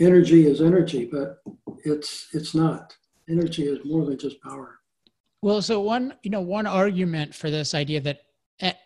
[0.00, 1.40] energy is energy, but
[1.84, 2.96] it's it's not.
[3.28, 4.80] Energy is more than just power.
[5.42, 8.22] Well, so one you know one argument for this idea that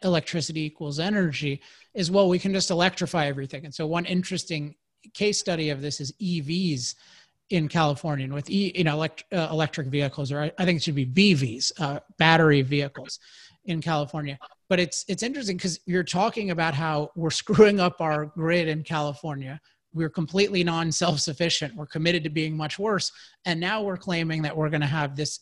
[0.02, 1.60] electricity equals energy
[1.94, 3.64] is well we can just electrify everything.
[3.64, 4.74] And so one interesting
[5.14, 6.94] case study of this is evs
[7.50, 10.82] in california and with e, you know elect, uh, electric vehicles or i think it
[10.82, 13.18] should be bvs uh, battery vehicles
[13.68, 14.38] in california.
[14.68, 18.82] But it's it's interesting because you're talking about how we're screwing up our grid in
[18.82, 19.60] california.
[19.94, 23.12] We're completely non self-sufficient we're committed to being much worse.
[23.44, 25.40] And now we're claiming that we're going to have this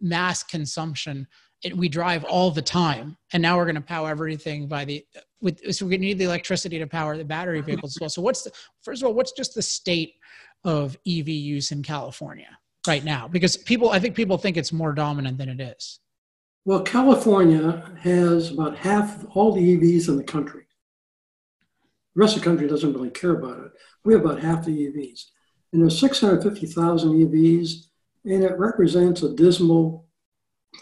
[0.00, 1.26] mass consumption
[1.62, 3.16] it, we drive all the time.
[3.32, 5.04] And now we're going to power everything by the
[5.40, 8.10] with so we're going to need the electricity to power the battery vehicles as well.
[8.10, 10.14] So what's the first of all what's just the state
[10.64, 13.28] of ev use in california right now?
[13.28, 16.00] Because people i think people think it's more dominant than it is.
[16.64, 20.66] Well california has about half all the evs in the country.
[22.14, 23.72] The rest of the country doesn't really care about it.
[24.04, 25.26] We have about half the evs
[25.72, 27.86] and there's 650000 evs
[28.24, 30.06] and it represents a dismal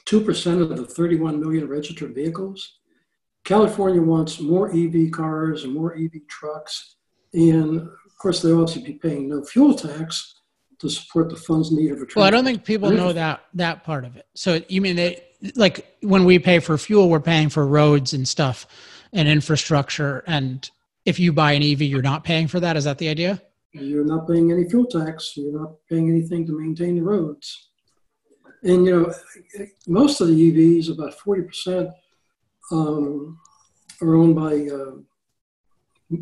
[0.06, 2.78] 2% of the 31 million registered vehicles.
[3.44, 6.96] California wants more EV cars and more EV trucks.
[7.32, 10.34] And of course, they'll also be paying no fuel tax
[10.80, 14.04] to support the funds needed for Well, I don't think people know that that part
[14.04, 14.26] of it.
[14.34, 15.22] So you mean they
[15.54, 18.66] like when we pay for fuel, we're paying for roads and stuff
[19.12, 20.24] and infrastructure.
[20.26, 20.68] And
[21.04, 22.76] if you buy an EV, you're not paying for that.
[22.76, 23.42] Is that the idea?
[23.72, 25.36] You're not paying any fuel tax.
[25.36, 27.69] You're not paying anything to maintain the roads.
[28.62, 31.88] And you know, most of the EVs, about forty percent,
[32.70, 33.38] um,
[34.02, 36.18] are owned by uh,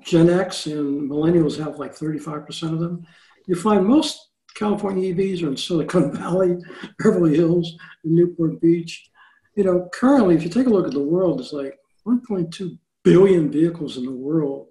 [0.00, 3.06] Gen X, and millennials have like thirty-five percent of them.
[3.46, 6.56] you find most California EVs are in Silicon Valley,
[6.98, 9.10] Beverly Hills, Newport Beach.
[9.54, 13.50] You know, currently, if you take a look at the world, it's like 1.2 billion
[13.50, 14.68] vehicles in the world,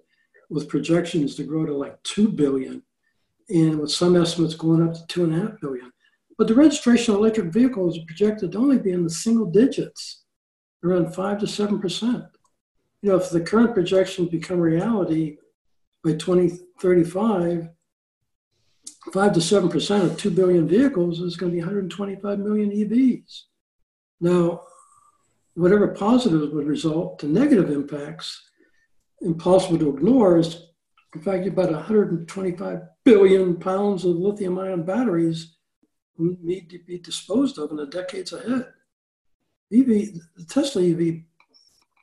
[0.50, 2.82] with projections to grow to like 2 billion,
[3.48, 5.92] and with some estimates going up to 2.5 billion.
[6.38, 10.24] But the registration of electric vehicles is projected to only be in the single digits,
[10.84, 12.28] around 5 to 7%.
[13.02, 15.38] You know, if the current projections become reality
[16.04, 17.68] by 2035,
[19.12, 23.42] 5 to 7% of 2 billion vehicles is going to be 125 million EVs.
[24.20, 24.62] Now,
[25.54, 28.42] whatever positives would result, the negative impacts,
[29.22, 30.66] impossible to ignore, is
[31.14, 35.55] in fact about 125 billion pounds of lithium ion batteries
[36.18, 38.66] need to be disposed of in the decades ahead.
[39.72, 39.86] EV,
[40.36, 41.22] the Tesla EV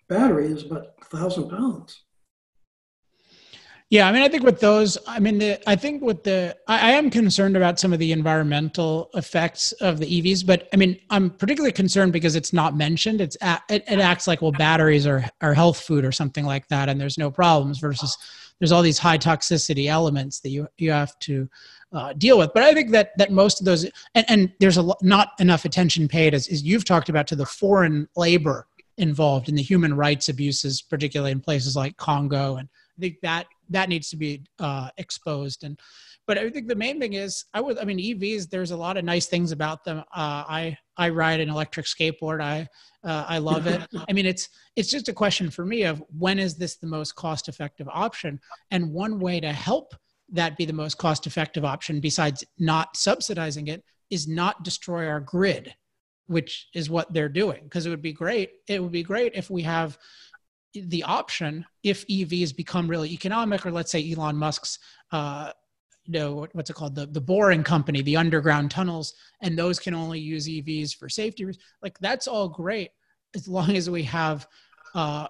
[0.10, 2.04] battery is about a 1,000 pounds.
[3.94, 6.90] Yeah, I mean, I think with those, I mean, the I think with the, I,
[6.90, 11.00] I, am concerned about some of the environmental effects of the EVs, but I mean,
[11.12, 13.22] I'm particularly concerned because it's not mentioned.
[13.22, 13.38] It's
[13.70, 17.00] it, it acts like well, batteries are are health food or something like that, and
[17.00, 17.78] there's no problems.
[17.78, 18.18] Versus,
[18.60, 21.48] there's all these high toxicity elements that you you have to
[21.94, 22.52] uh, deal with.
[22.54, 23.86] But I think that that most of those,
[24.16, 27.46] and, and there's a not enough attention paid, as, as you've talked about, to the
[27.46, 28.68] foreign labor
[28.98, 33.48] involved in the human rights abuses, particularly in places like Congo and I think that
[33.70, 35.64] that needs to be uh, exposed.
[35.64, 35.80] And
[36.26, 38.50] but I think the main thing is I would I mean EVs.
[38.50, 40.00] There's a lot of nice things about them.
[40.00, 42.42] Uh, I I ride an electric skateboard.
[42.42, 42.68] I
[43.04, 43.82] uh, I love it.
[44.08, 47.16] I mean it's it's just a question for me of when is this the most
[47.16, 48.40] cost effective option?
[48.72, 49.96] And one way to help
[50.30, 55.20] that be the most cost effective option besides not subsidizing it is not destroy our
[55.20, 55.74] grid
[56.28, 59.50] which is what they're doing because it would be great it would be great if
[59.50, 59.98] we have
[60.74, 64.80] the option if EVs become really economic, or let's say Elon Musk's,
[65.12, 65.52] uh,
[66.06, 69.94] you know, what's it called, the the boring company, the underground tunnels, and those can
[69.94, 71.46] only use EVs for safety.
[71.82, 72.92] Like that's all great
[73.36, 74.48] as long as we have
[74.96, 75.28] uh,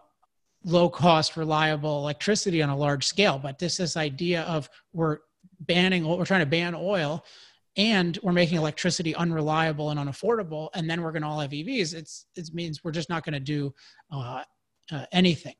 [0.66, 3.40] low cost, reliable electricity on a large scale.
[3.40, 5.20] But this this idea of we're
[5.60, 7.24] banning, we're trying to ban oil.
[7.76, 11.96] And we're making electricity unreliable and unaffordable, and then we're going to all have EVs.
[11.96, 13.74] It's it means we're just not going to do
[14.12, 14.44] uh,
[14.92, 15.56] uh, anything.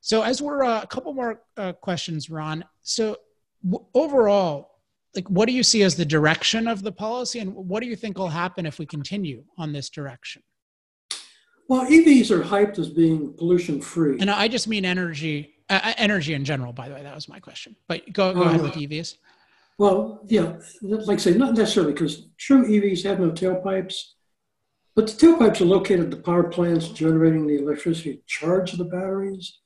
[0.00, 2.64] So as we're uh, a couple more uh, questions, Ron.
[2.80, 3.16] So
[3.62, 4.70] w- overall,
[5.14, 7.96] like what do you see as the direction of the policy, and what do you
[7.96, 10.42] think will happen if we continue on this direction?
[11.68, 15.92] Well, EVs are hyped as being pollution free, and I just mean energy, uh, uh,
[15.96, 16.72] energy in general.
[16.72, 17.74] By the way, that was my question.
[17.88, 19.16] But go go ahead with EVs.
[19.78, 23.94] Well, yeah, like I say, not necessarily because true EVs have no tailpipes
[24.94, 28.84] but the tailpipes are located at the power plants generating the electricity to charge the
[28.84, 29.58] batteries,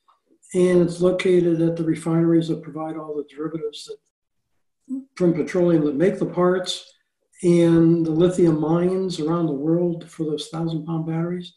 [0.55, 5.97] and it's located at the refineries that provide all the derivatives that, from petroleum that
[5.97, 6.95] make the parts,
[7.43, 11.53] and the lithium mines around the world for those thousand pound batteries.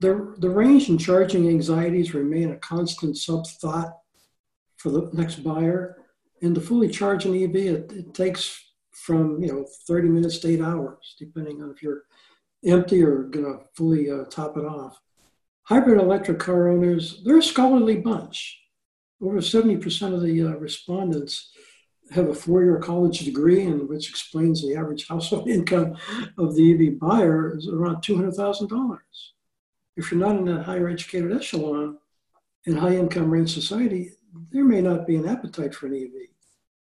[0.00, 3.98] The, the range and charging anxieties remain a constant sub thought
[4.76, 5.96] for the next buyer.
[6.40, 10.48] And to fully charge an EV, it, it takes from you know 30 minutes to
[10.48, 12.02] eight hours, depending on if you're
[12.64, 15.00] empty or going to fully uh, top it off.
[15.64, 18.58] Hybrid electric car owners, they're a scholarly bunch.
[19.20, 21.52] Over 70% of the uh, respondents
[22.12, 25.96] have a four-year college degree, and which explains the average household income
[26.38, 28.98] of the EV buyer is around $200,000.
[29.98, 31.98] If you're not in that higher educated echelon
[32.66, 34.12] in high income range society,
[34.52, 36.28] there may not be an appetite for an EV.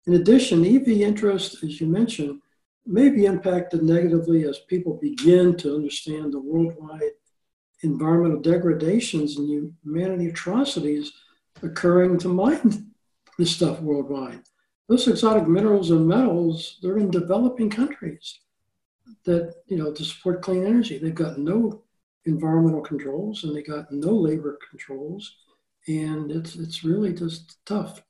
[0.06, 2.40] In addition, EV interest, as you mentioned,
[2.86, 7.12] may be impacted negatively as people begin to understand the worldwide
[7.82, 11.12] environmental degradations and humanity atrocities
[11.62, 12.90] occurring to mine
[13.38, 14.40] this stuff worldwide.
[14.88, 18.40] Those exotic minerals and metals, they're in developing countries
[19.26, 20.96] that, you know, to support clean energy.
[20.96, 21.83] They've got no
[22.26, 25.36] environmental controls and they got no labor controls.
[25.86, 28.02] And it's it's really just tough.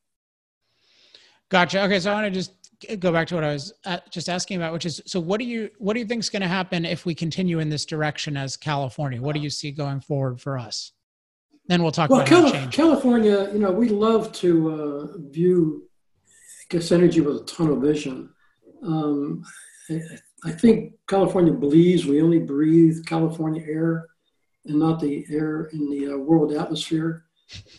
[1.49, 1.83] Gotcha.
[1.85, 2.53] Okay, so I want to just
[2.99, 3.73] go back to what I was
[4.11, 6.43] just asking about, which is so what do you what do you think is going
[6.43, 9.21] to happen if we continue in this direction as California?
[9.21, 10.93] What do you see going forward for us?
[11.67, 13.51] Then we'll talk well, about Cali- California.
[13.53, 15.89] You know, we love to uh, view
[16.29, 18.31] I guess energy with a tunnel vision.
[18.83, 19.45] Um,
[19.91, 20.19] I, I
[20.51, 24.09] think California believes we only breathe California air
[24.67, 27.25] and not the air in the uh, world atmosphere.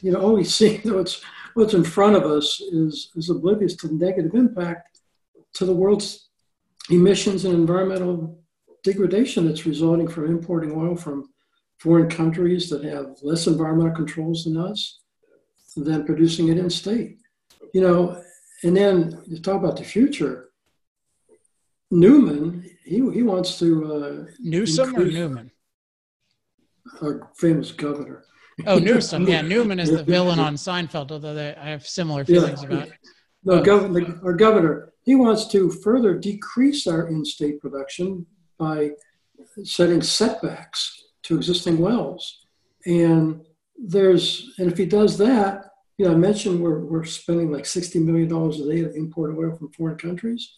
[0.01, 1.21] You know, all we see what's
[1.53, 4.99] what's in front of us is is oblivious to the negative impact
[5.53, 6.29] to the world's
[6.89, 8.37] emissions and environmental
[8.83, 11.29] degradation that's resulting from importing oil from
[11.79, 14.99] foreign countries that have less environmental controls than us
[15.75, 17.17] than producing it in state.
[17.73, 18.21] You know,
[18.63, 20.49] And then you talk about the future.
[21.99, 23.93] Newman, he, he wants to.
[23.93, 25.51] Uh, Newsom or Newman?
[27.01, 28.23] Our famous governor.
[28.65, 29.27] Oh, Newsom.
[29.27, 32.69] Yeah, Newman is the villain on Seinfeld, although they, I have similar feelings yeah.
[32.69, 32.89] about.
[33.43, 38.25] No, governor, our governor, he wants to further decrease our in-state production
[38.57, 38.91] by
[39.63, 42.45] setting setbacks to existing wells.
[42.85, 43.45] And
[43.77, 45.65] there's, and if he does that,
[45.97, 49.55] you know, I mentioned we're, we're spending like $60 million a day to import oil
[49.55, 50.57] from foreign countries.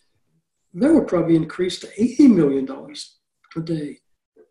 [0.80, 2.70] That would probably increase to $80 million
[3.56, 3.98] a day.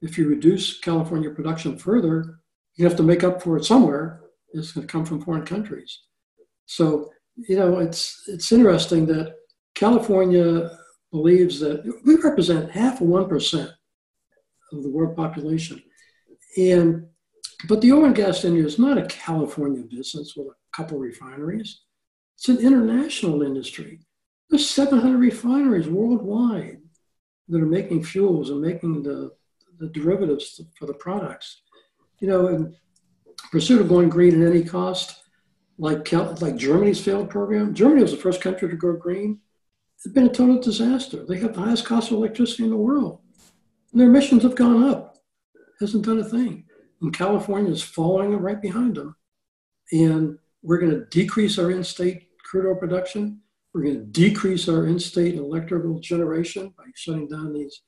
[0.02, 2.40] If you reduce California production further,
[2.74, 4.22] you have to make up for it somewhere.
[4.52, 6.00] It's going to come from foreign countries.
[6.66, 9.36] So, you know, it's, it's interesting that
[9.76, 10.76] California
[11.12, 13.72] believes that we represent half of 1%
[14.72, 15.80] of the world population.
[16.58, 17.06] And
[17.68, 21.80] but the oil and gas industry is not a California business with a couple refineries.
[22.36, 24.05] It's an international industry.
[24.50, 26.80] There's 700 refineries worldwide
[27.48, 29.32] that are making fuels and making the,
[29.78, 31.62] the derivatives for the products.
[32.20, 32.76] You know, in
[33.50, 35.22] pursuit of going green at any cost,
[35.78, 37.74] like like Germany's failed program.
[37.74, 39.40] Germany was the first country to go green.
[39.96, 41.24] It's been a total disaster.
[41.24, 43.20] They have the highest cost of electricity in the world.
[43.92, 45.18] And their emissions have gone up.
[45.80, 46.64] Hasn't done a thing.
[47.00, 49.16] And California is following right behind them.
[49.92, 53.40] And we're going to decrease our in-state crude oil production.
[53.76, 57.82] We're going to decrease our in-state electrical generation by shutting down these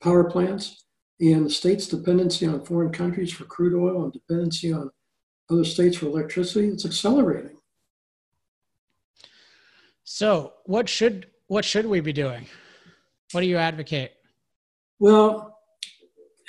[0.00, 0.84] power plants.
[1.20, 4.90] And the state's dependency on foreign countries for crude oil and dependency on
[5.50, 7.56] other states for electricity, it's accelerating.
[10.04, 12.46] So, what should what should we be doing?
[13.32, 14.12] What do you advocate?
[15.00, 15.58] Well,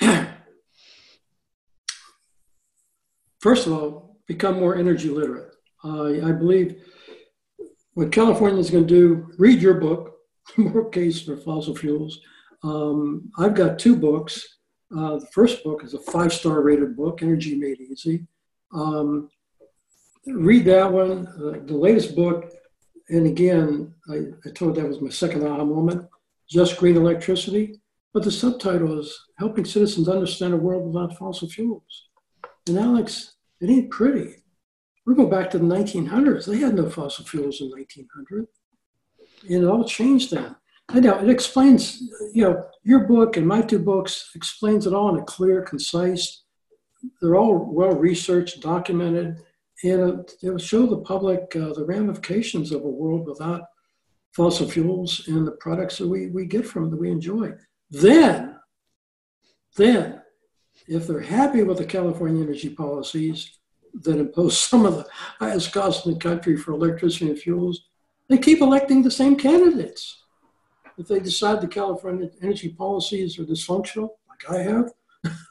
[3.40, 5.50] first of all, become more energy literate.
[5.82, 6.84] Uh, I believe
[7.96, 10.18] what California is going to do, read your book,
[10.58, 12.20] Moral Case for Fossil Fuels.
[12.62, 14.58] Um, I've got two books.
[14.94, 18.26] Uh, the first book is a five star rated book, Energy Made Easy.
[18.74, 19.30] Um,
[20.26, 21.26] read that one.
[21.26, 22.52] Uh, the latest book,
[23.08, 26.06] and again, I, I told that was my second aha moment
[26.50, 27.80] Just Green Electricity.
[28.12, 32.08] But the subtitle is Helping Citizens Understand a World Without Fossil Fuels.
[32.68, 34.34] And Alex, it ain't pretty.
[35.06, 36.46] We go back to the 1900s.
[36.46, 38.46] They had no fossil fuels in 1900.
[39.48, 40.56] And it all changed then.
[40.88, 42.02] I know it explains,
[42.32, 46.42] you know, your book and my two books explains it all in a clear, concise.
[47.20, 49.38] They're all well researched, documented,
[49.84, 53.62] and it will show the public uh, the ramifications of a world without
[54.32, 57.52] fossil fuels and the products that we, we get from them that we enjoy.
[57.90, 58.56] Then,
[59.76, 60.22] then,
[60.88, 63.58] if they're happy with the California energy policies
[64.02, 67.86] that impose some of the highest costs in the country for electricity and fuels,
[68.28, 70.22] they keep electing the same candidates.
[70.98, 74.92] If they decide the California energy policies are dysfunctional, like I have,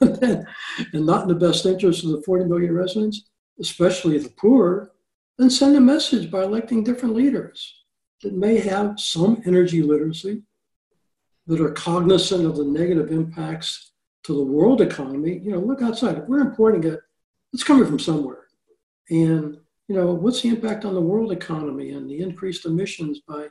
[0.00, 3.28] and not in the best interest of the 40 million residents,
[3.60, 4.92] especially the poor,
[5.38, 7.82] then send a message by electing different leaders
[8.22, 10.42] that may have some energy literacy,
[11.46, 13.92] that are cognizant of the negative impacts
[14.24, 15.38] to the world economy.
[15.38, 16.18] You know, look outside.
[16.18, 17.00] If we're importing it,
[17.56, 18.48] it's coming from somewhere.
[19.08, 19.56] And,
[19.88, 23.46] you know, what's the impact on the world economy and the increased emissions by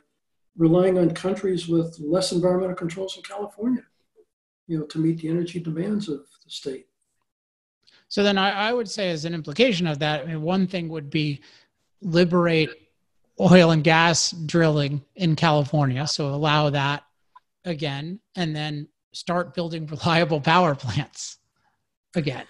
[0.56, 3.82] relying on countries with less environmental controls in California,
[4.68, 6.86] you know, to meet the energy demands of the state?
[8.06, 10.88] So then I, I would say, as an implication of that, I mean, one thing
[10.90, 11.40] would be
[12.00, 12.70] liberate
[13.40, 16.06] oil and gas drilling in California.
[16.06, 17.02] So allow that
[17.64, 21.38] again and then start building reliable power plants
[22.14, 22.46] again?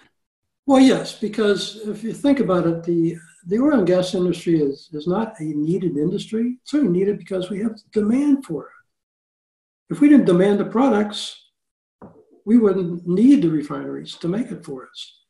[0.67, 4.89] Well, yes, because if you think about it, the the oil and gas industry is,
[4.91, 6.57] is not a needed industry.
[6.61, 9.93] It's only needed because we have demand for it.
[9.93, 11.19] If we didn't demand the products,
[12.45, 15.21] we wouldn't need the refineries to make it for us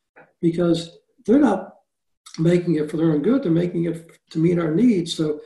[0.42, 1.76] because they're not
[2.40, 5.14] making it for their own good, they're making it to meet our needs.
[5.14, 5.42] So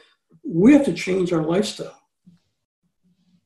[0.45, 2.01] we have to change our lifestyle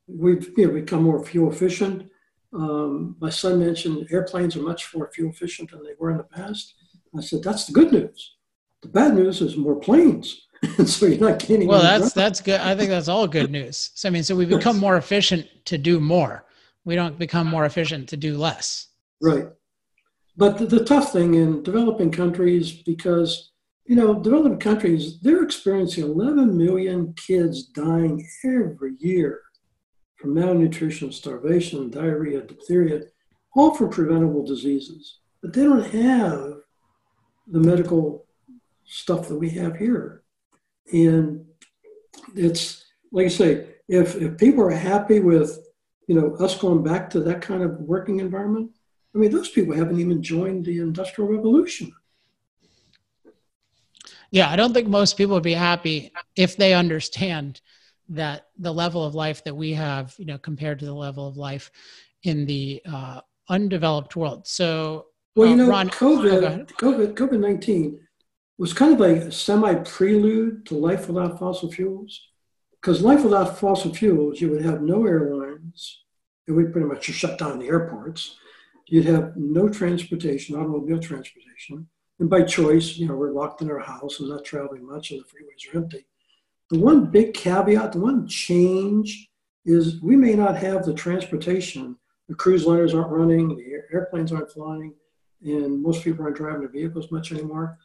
[0.07, 2.09] we've you know, become more fuel efficient.
[2.55, 6.23] Um, my son mentioned airplanes are much more fuel efficient than they were in the
[6.23, 6.75] past.
[7.17, 8.35] I said, that's the good news.
[8.81, 10.47] The bad news is more planes.
[10.85, 11.67] so you're not getting.
[11.67, 12.61] Well, that's that's good.
[12.61, 13.91] I think that's all good news.
[13.93, 16.45] So I mean, so we become more efficient to do more.
[16.85, 18.87] We don't become more efficient to do less.
[19.21, 19.47] Right.
[20.37, 23.51] But the, the tough thing in developing countries, because
[23.85, 29.44] you know, developing countries, they're experiencing 11 million kids dying every year
[30.25, 33.03] from malnutrition, starvation, diarrhea, diphtheria,
[33.55, 35.19] all from preventable diseases.
[35.39, 36.55] But they don't have
[37.47, 38.25] the medical
[38.85, 40.23] stuff that we have here.
[40.91, 41.45] And
[42.35, 45.59] it's like I say, if if people are happy with
[46.07, 48.71] you know us going back to that kind of working environment,
[49.13, 51.93] I mean those people haven't even joined the industrial revolution.
[54.31, 57.61] Yeah, I don't think most people would be happy if they understand
[58.09, 61.37] that the level of life that we have, you know, compared to the level of
[61.37, 61.71] life
[62.23, 64.47] in the uh, undeveloped world.
[64.47, 67.99] So, well, you uh, know, Ron, COVID, oh, COVID, COVID nineteen
[68.57, 72.21] was kind of like a semi prelude to life without fossil fuels.
[72.81, 76.03] Because life without fossil fuels, you would have no airlines.
[76.47, 78.37] It would pretty much shut down the airports.
[78.87, 81.87] You'd have no transportation, automobile transportation.
[82.19, 85.19] And by choice, you know, we're locked in our house and not traveling much, and
[85.19, 86.05] the freeways are empty.
[86.71, 89.29] The one big caveat, the one change
[89.65, 91.97] is we may not have the transportation.
[92.27, 94.93] The cruise liners aren't running, the airplanes aren't flying,
[95.43, 97.77] and most people aren't driving their vehicles much anymore.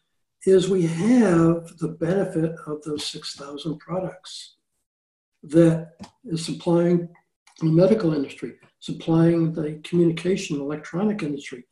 [0.47, 4.57] Is we have the benefit of those 6,000 products
[5.43, 5.93] that
[6.25, 7.09] is supplying
[7.61, 11.65] the medical industry, supplying the communication electronic industry.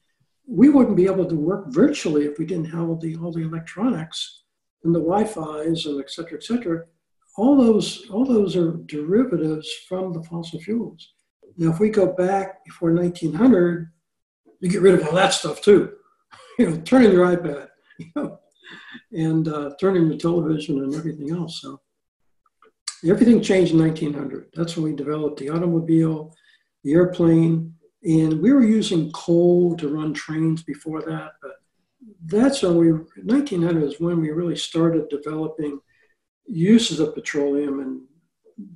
[0.47, 3.43] We wouldn't be able to work virtually if we didn't have all the, all the
[3.43, 4.43] electronics
[4.85, 6.85] and the Wi-Fi's and et cetera, et cetera.
[7.39, 11.13] All those, all those are derivatives from the fossil fuels.
[11.57, 13.93] Now, if we go back before 1900,
[14.61, 15.93] you get rid of all that stuff too.
[16.59, 17.69] You know, turning your iPad,
[18.01, 18.41] you know,
[19.13, 21.61] and uh, turning the television and everything else.
[21.63, 21.81] So
[23.09, 24.49] everything changed in 1900.
[24.55, 26.35] That's when we developed the automobile,
[26.83, 31.35] the airplane, and we were using coal to run trains before that.
[31.41, 31.53] But
[32.25, 35.79] that's when we, 1900 is when we really started developing
[36.49, 38.01] uses of petroleum and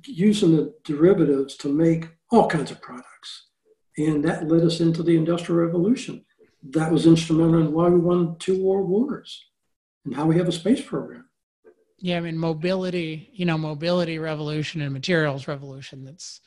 [0.05, 3.47] using the derivatives to make all kinds of products.
[3.97, 6.25] And that led us into the Industrial Revolution.
[6.69, 9.45] That was instrumental in why we won two world wars
[10.05, 11.25] and how we have a space program.
[11.99, 16.03] Yeah, I mean mobility, you know, mobility revolution and materials revolution.
[16.03, 16.41] That's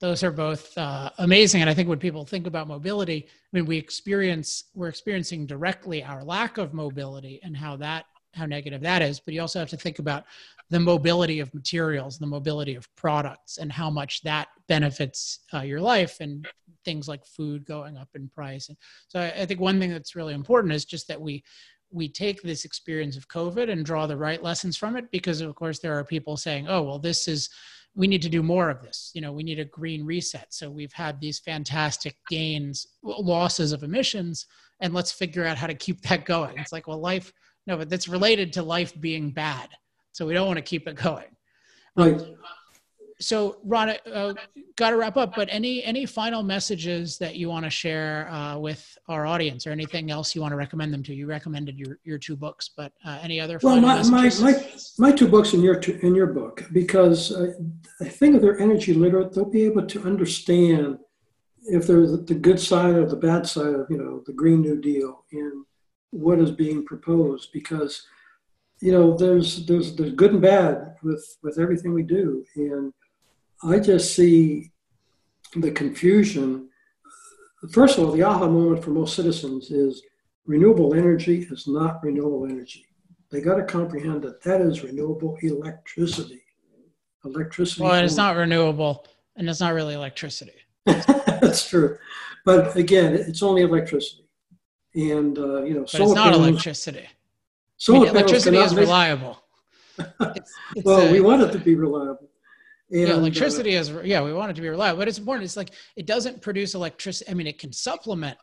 [0.00, 1.60] those are both uh, amazing.
[1.60, 6.02] And I think when people think about mobility, I mean, we experience we're experiencing directly
[6.02, 9.20] our lack of mobility and how that how negative that is.
[9.20, 10.24] But you also have to think about
[10.70, 15.80] the mobility of materials, the mobility of products, and how much that benefits uh, your
[15.80, 16.46] life and
[16.84, 18.68] things like food going up in price.
[18.68, 18.78] And
[19.08, 21.44] so I, I think one thing that's really important is just that we
[21.94, 25.54] we take this experience of COVID and draw the right lessons from it because, of
[25.54, 27.50] course, there are people saying, oh, well, this is,
[27.94, 29.10] we need to do more of this.
[29.12, 30.54] You know, we need a green reset.
[30.54, 34.46] So we've had these fantastic gains, losses of emissions,
[34.80, 36.56] and let's figure out how to keep that going.
[36.56, 37.30] It's like, well, life,
[37.66, 39.68] no, but that's related to life being bad.
[40.12, 41.26] So we don't want to keep it going.
[41.96, 42.14] Right.
[42.14, 42.36] Um,
[43.22, 44.34] so ron uh,
[44.76, 48.58] got to wrap up but any any final messages that you want to share uh,
[48.58, 51.98] with our audience or anything else you want to recommend them to you recommended your,
[52.04, 54.64] your two books but uh, any other well my, my, my,
[54.98, 57.52] my two books in your two, in your book because uh,
[58.00, 60.98] i think if they're energy literate they'll be able to understand
[61.66, 64.80] if there's the good side or the bad side of you know the green new
[64.80, 65.64] deal and
[66.12, 68.06] what is being proposed because
[68.80, 72.92] you know there's there's there's good and bad with with everything we do and
[73.64, 74.72] I just see
[75.54, 76.68] the confusion.
[77.70, 80.02] First of all, the aha moment for most citizens is
[80.46, 82.84] renewable energy is not renewable energy.
[83.30, 86.42] They got to comprehend that that is renewable electricity.
[87.24, 87.82] Electricity.
[87.82, 89.06] Well, it's not renewable,
[89.36, 90.52] and it's not really electricity.
[90.84, 91.96] That's true,
[92.44, 94.24] but again, it's only electricity,
[94.94, 97.08] and uh, you know, but it's not panels, electricity.
[97.88, 99.38] I mean, electricity is reliable.
[99.98, 102.30] It's, it's well, a, we want it to be reliable.
[102.90, 105.18] And, yeah, uh, electricity uh, is yeah, we want it to be reliable, but it's
[105.18, 105.44] important.
[105.44, 107.30] It's like it doesn't produce electricity.
[107.30, 108.38] I mean, it can supplement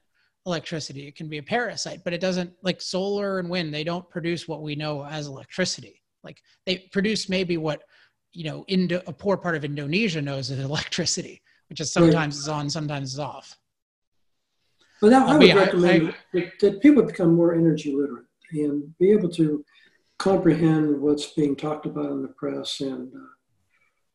[0.45, 1.07] electricity.
[1.07, 3.73] It can be a parasite, but it doesn't like solar and wind.
[3.73, 6.03] They don't produce what we know as electricity.
[6.23, 7.81] Like they produce maybe what
[8.33, 12.41] you know, Indo- a poor part of Indonesia knows as electricity, which is sometimes right.
[12.41, 13.57] is on, sometimes is off.
[15.01, 18.97] But now I would recommend I, I, that, that people become more energy literate and
[18.97, 19.63] be able to
[20.17, 23.27] comprehend what's being talked about in the press and uh,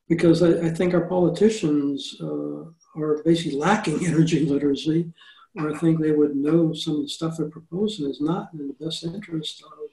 [0.09, 2.65] because I, I think our politicians uh,
[2.97, 5.13] are basically lacking energy literacy,
[5.57, 8.69] or I think they would know some of the stuff they're proposing is not in
[8.69, 9.91] the best interest of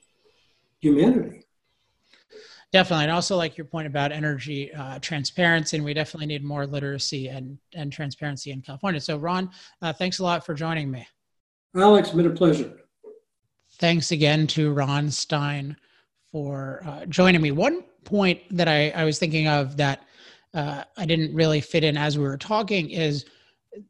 [0.79, 1.45] humanity.
[2.72, 6.65] Definitely, and also like your point about energy uh, transparency, and we definitely need more
[6.65, 9.01] literacy and and transparency in California.
[9.01, 9.49] So, Ron,
[9.82, 11.05] uh, thanks a lot for joining me.
[11.76, 12.72] Alex, been a pleasure.
[13.74, 15.76] Thanks again to Ron Stein
[16.32, 17.51] for uh, joining me.
[17.51, 20.03] One point that I, I was thinking of that
[20.53, 23.26] uh, I didn't really fit in as we were talking is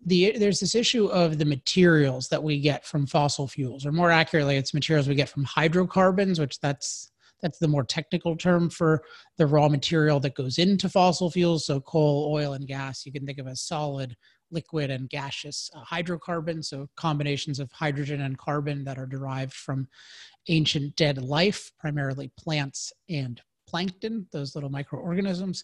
[0.06, 4.12] the there's this issue of the materials that we get from fossil fuels, or more
[4.12, 7.11] accurately, it's materials we get from hydrocarbons, which that's
[7.42, 9.04] that's the more technical term for
[9.38, 11.66] the raw material that goes into fossil fuels.
[11.66, 14.16] So coal, oil, and gas you can think of as solid,
[14.52, 16.70] liquid, and gaseous uh, hydrocarbons.
[16.70, 19.88] So combinations of hydrogen and carbon that are derived from
[20.48, 25.64] ancient dead life, primarily plants and plankton, those little microorganisms.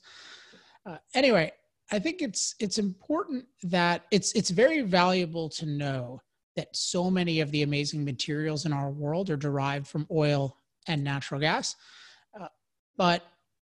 [0.86, 1.52] Uh, anyway,
[1.92, 6.22] I think it's it's important that it's it's very valuable to know
[6.56, 10.58] that so many of the amazing materials in our world are derived from oil
[10.88, 11.76] and natural gas.
[12.40, 12.48] Uh,
[12.98, 13.24] but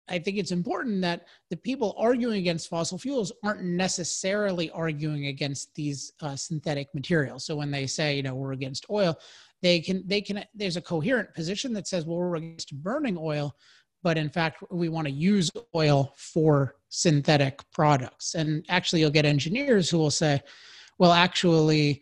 [0.09, 5.73] I think it's important that the people arguing against fossil fuels aren't necessarily arguing against
[5.73, 7.45] these uh, synthetic materials.
[7.45, 9.17] So when they say, you know, we're against oil,
[9.61, 13.55] they can they can there's a coherent position that says, well, we're against burning oil,
[14.03, 18.35] but in fact we want to use oil for synthetic products.
[18.35, 20.41] And actually, you'll get engineers who will say,
[20.97, 22.01] well, actually,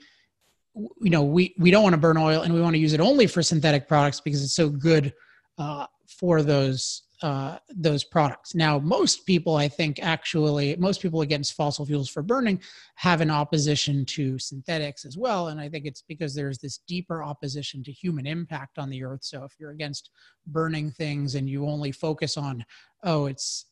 [1.02, 3.00] you know we we don't want to burn oil and we want to use it
[3.00, 5.14] only for synthetic products because it's so good
[5.58, 8.56] uh, for those uh, those products.
[8.56, 12.62] Now, most people, I think, actually, most people against fossil fuels for burning
[12.96, 15.50] have an opposition to synthetics as well.
[15.50, 19.24] And I think it's because there's this deeper opposition to human impact on the earth.
[19.24, 20.12] So if you're against
[20.48, 22.64] burning things and you only focus on,
[23.04, 23.66] oh, it's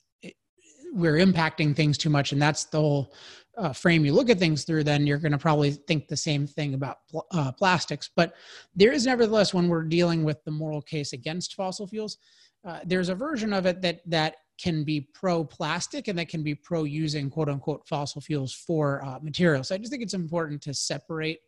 [0.94, 3.14] we're impacting things too much and that's the whole
[3.58, 6.46] uh, frame you look at things through then you're going to probably think the same
[6.46, 8.10] thing about pl- uh, plastics.
[8.16, 8.34] But
[8.76, 12.20] there is nevertheless when we're dealing with the moral case against fossil fuels
[12.68, 16.44] uh, there's a version of it that that can be pro plastic and that can
[16.44, 19.68] be pro using quote unquote fossil fuels for uh, materials.
[19.68, 21.40] So i just think it's important to separate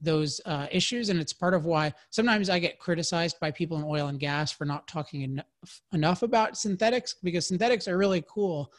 [0.00, 3.84] those uh, issues and it's part of why sometimes i get criticized by people in
[3.84, 8.72] oil and gas for not talking enough, enough about synthetics because synthetics are really cool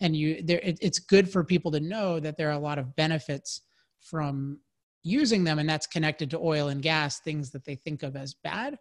[0.00, 2.78] and you there it, it's good for people to know that there are a lot
[2.78, 3.62] of benefits
[4.00, 4.58] from
[5.02, 8.34] using them and that's connected to oil and gas things that they think of as
[8.34, 8.78] bad.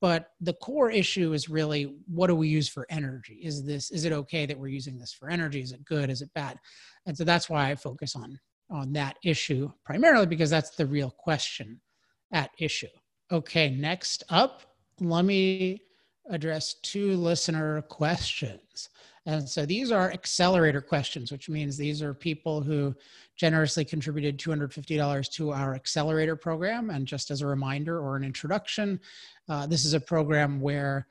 [0.00, 3.40] But the core issue is really what do we use for energy?
[3.42, 5.60] Is this is it okay that we're using this for energy?
[5.60, 6.10] Is it good?
[6.10, 6.58] Is it bad?
[7.06, 8.38] And so that's why i focus on
[8.72, 11.80] on that issue primarily because that's the real question
[12.32, 12.88] at issue.
[13.30, 14.62] Okay, next up,
[15.00, 15.82] let me
[16.30, 18.88] address two listener questions.
[19.26, 22.94] And so these are accelerator questions, which means these are people who
[23.36, 26.90] generously contributed $250 to our accelerator program.
[26.90, 28.98] And just as a reminder or an introduction,
[29.48, 31.06] uh, this is a program where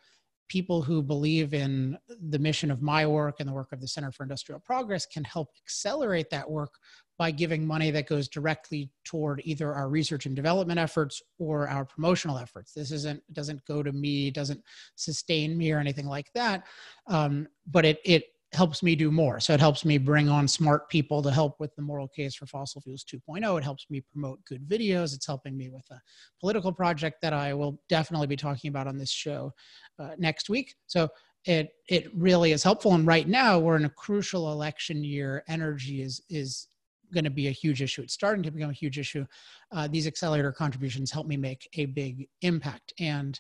[0.52, 1.98] people who believe in
[2.30, 5.24] the mission of my work and the work of the Center for Industrial Progress can
[5.24, 6.74] help accelerate that work
[7.18, 11.86] by giving money that goes directly toward either our research and development efforts or our
[11.86, 12.74] promotional efforts.
[12.74, 14.62] This isn't doesn't go to me, doesn't
[14.98, 16.66] sustain me or anything like that,
[17.08, 19.40] um, but it it helps me do more.
[19.40, 22.46] So it helps me bring on smart people to help with the moral case for
[22.46, 23.58] fossil fuels 2.0.
[23.58, 25.16] It helps me promote good videos.
[25.16, 26.02] It's helping me with a
[26.40, 29.54] political project that I will definitely be talking about on this show
[30.00, 30.76] uh, next week.
[30.88, 31.08] So
[31.46, 32.94] it it really is helpful.
[32.94, 35.44] And right now we're in a crucial election year.
[35.48, 36.68] Energy is is
[37.14, 38.02] going to be a huge issue.
[38.02, 39.26] It's starting to become a huge issue.
[39.72, 42.94] Uh, these accelerator contributions help me make a big impact.
[43.00, 43.40] And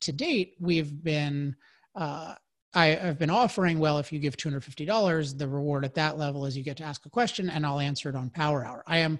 [0.00, 1.56] to date, we've been,
[1.96, 2.34] uh,
[2.74, 6.56] I, have been offering, well, if you give $250, the reward at that level is
[6.56, 8.82] you get to ask a question and I'll answer it on Power Hour.
[8.86, 9.18] I am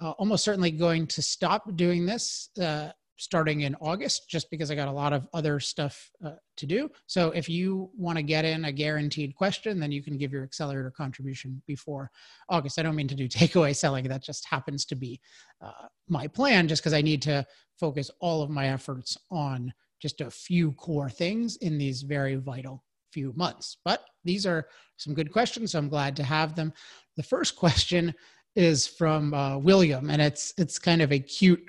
[0.00, 4.74] uh, almost certainly going to stop doing this uh, starting in August, just because I
[4.74, 6.90] got a lot of other stuff uh, to do.
[7.06, 10.42] So if you want to get in a guaranteed question, then you can give your
[10.42, 12.10] accelerator contribution before
[12.48, 12.78] August.
[12.78, 14.08] I don't mean to do takeaway selling.
[14.08, 15.20] That just happens to be
[15.60, 17.46] uh, my plan, just because I need to
[17.78, 19.72] focus all of my efforts on
[20.04, 23.78] just a few core things in these very vital few months.
[23.86, 24.66] But these are
[24.98, 26.74] some good questions, so I'm glad to have them.
[27.16, 28.12] The first question
[28.54, 31.64] is from uh, William, and it's it's kind of a cute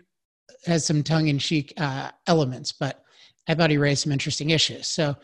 [0.65, 3.03] has some tongue-in-cheek uh, elements, but
[3.47, 4.88] I thought he raised some interesting issues.
[4.88, 5.15] So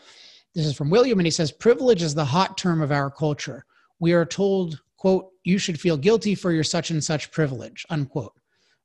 [0.54, 3.66] this is from William, and he says, "Privilege is the hot term of our culture.
[4.00, 8.32] We are told, quote, you should feel guilty for your such and such privilege, unquote.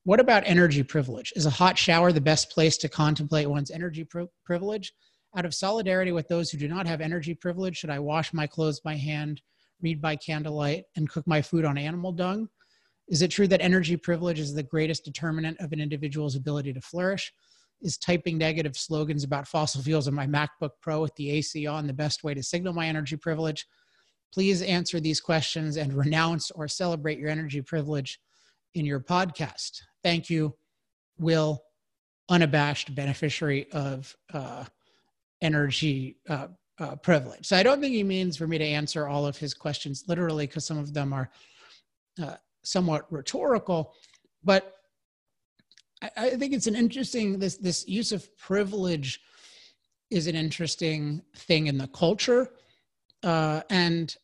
[0.08, 1.34] What about energy privilege?
[1.36, 4.93] Is a hot shower the best place to contemplate one's energy pri- privilege?
[5.36, 8.47] Out of solidarity with those who do not have energy privilege, should I wash my
[8.47, 9.41] clothes by hand,
[9.82, 12.47] read by candlelight, and cook my food on animal dung?
[13.10, 16.80] Is it true that energy privilege is the greatest determinant of an individual's ability to
[16.80, 17.34] flourish?
[17.82, 21.86] Is typing negative slogans about fossil fuels on my MacBook Pro with the AC on
[21.86, 23.68] the best way to signal my energy privilege?
[24.34, 28.22] Please answer these questions and renounce or celebrate your energy privilege
[28.78, 29.82] in your podcast.
[30.03, 30.55] Thank you,
[31.19, 31.63] Will,
[32.30, 34.65] unabashed beneficiary of uh,
[35.41, 36.47] energy uh,
[36.80, 37.47] uh, privilege.
[37.47, 40.47] So I don't think he means for me to answer all of his questions literally
[40.47, 41.30] because some of them are
[42.21, 43.93] uh, somewhat rhetorical,
[44.43, 44.73] but
[46.01, 49.21] I, I think it's an interesting this this use of privilege
[50.09, 52.49] is an interesting thing in the culture.
[53.23, 54.15] Uh, and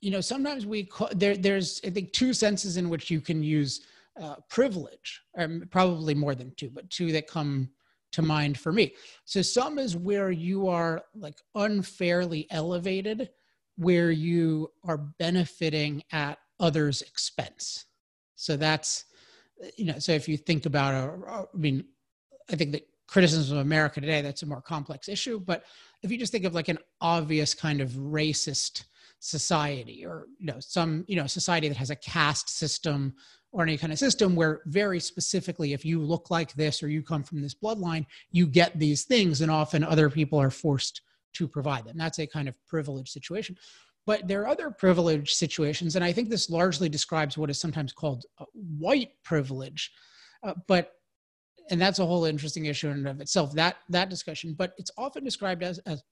[0.00, 1.36] you know, sometimes we call, there.
[1.36, 3.82] There's I think two senses in which you can use
[4.20, 7.70] uh, privilege, or probably more than two, but two that come
[8.12, 8.94] to mind for me.
[9.24, 13.30] So some is where you are like unfairly elevated,
[13.76, 17.86] where you are benefiting at others' expense.
[18.34, 19.04] So that's
[19.76, 19.98] you know.
[19.98, 21.84] So if you think about, a, I mean,
[22.50, 25.40] I think that criticism of America today that's a more complex issue.
[25.40, 25.64] But
[26.02, 28.84] if you just think of like an obvious kind of racist
[29.20, 33.14] society or you know some you know society that has a caste system
[33.52, 37.02] or any kind of system where very specifically if you look like this or you
[37.02, 41.02] come from this bloodline you get these things and often other people are forced
[41.32, 41.96] to provide them.
[41.96, 43.56] That's a kind of privileged situation.
[44.06, 47.92] But there are other privileged situations and i think this largely describes what is sometimes
[47.92, 49.92] called white privilege.
[50.42, 50.92] Uh, but
[51.70, 54.54] and that's a whole interesting issue in and of itself that that discussion.
[54.54, 56.02] But it's often described as, as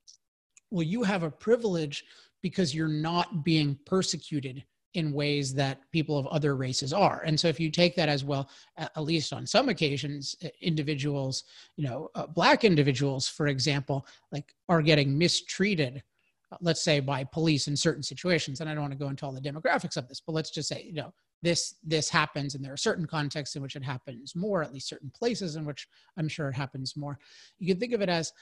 [0.70, 2.04] well you have a privilege
[2.42, 4.64] because you're not being persecuted
[4.94, 7.22] in ways that people of other races are.
[7.24, 11.44] And so if you take that as well, at least on some occasions, individuals,
[11.76, 16.02] you know, uh, black individuals, for example, like are getting mistreated,
[16.50, 18.60] uh, let's say by police in certain situations.
[18.60, 20.68] And I don't want to go into all the demographics of this, but let's just
[20.68, 21.12] say, you know,
[21.42, 24.88] this this happens and there are certain contexts in which it happens more at least
[24.88, 25.86] certain places in which
[26.16, 27.18] i'm sure it happens more
[27.58, 28.32] you can think of it as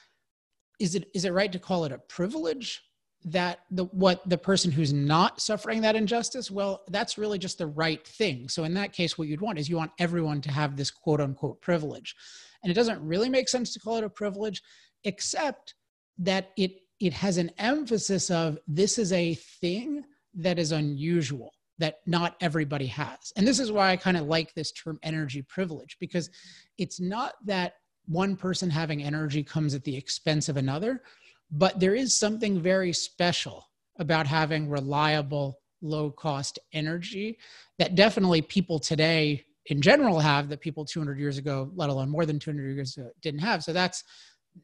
[0.79, 2.81] is it is it right to call it a privilege
[3.27, 7.67] that the what the person who's not suffering that injustice well that's really just the
[7.67, 8.47] right thing.
[8.47, 11.19] So in that case what you'd want is you want everyone to have this quote
[11.19, 12.15] unquote privilege.
[12.63, 14.61] And it doesn't really make sense to call it a privilege
[15.03, 15.75] except
[16.19, 20.03] that it it has an emphasis of this is a thing
[20.33, 23.31] that is unusual that not everybody has.
[23.35, 26.29] And this is why i kind of like this term energy privilege because
[26.77, 27.73] it's not that
[28.05, 31.03] one person having energy comes at the expense of another
[31.51, 33.65] but there is something very special
[33.99, 37.37] about having reliable, low cost energy
[37.79, 42.25] that definitely people today in general have that people 200 years ago, let alone more
[42.25, 43.63] than 200 years ago, didn't have.
[43.63, 44.03] So that's,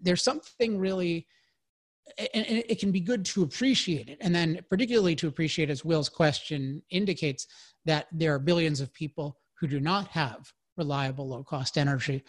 [0.01, 1.27] there's something really,
[2.33, 4.17] and it can be good to appreciate it.
[4.21, 7.47] And then, particularly to appreciate, as Will's question indicates,
[7.85, 12.23] that there are billions of people who do not have reliable, low cost energy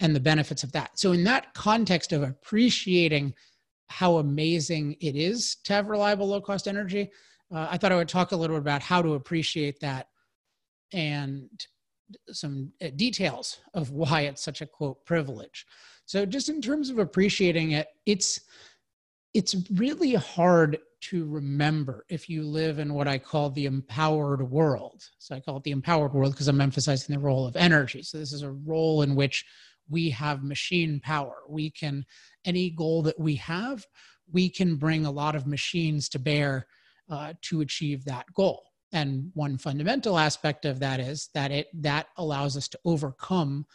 [0.00, 0.98] and the benefits of that.
[0.98, 3.34] So, in that context of appreciating
[3.88, 7.10] how amazing it is to have reliable low cost energy.
[7.52, 10.08] Uh, I thought I would talk a little bit about how to appreciate that
[10.92, 11.48] and
[12.30, 15.66] some uh, details of why it's such a quote privilege.
[16.04, 18.40] So just in terms of appreciating it, it's
[19.34, 25.04] it's really hard to remember if you live in what I call the empowered world.
[25.18, 28.02] So I call it the empowered world because I'm emphasizing the role of energy.
[28.02, 29.44] So this is a role in which
[29.88, 31.36] we have machine power.
[31.48, 32.04] We can,
[32.48, 33.86] any goal that we have,
[34.32, 36.66] we can bring a lot of machines to bear
[37.10, 38.62] uh, to achieve that goal.
[38.92, 43.66] And one fundamental aspect of that is that it that allows us to overcome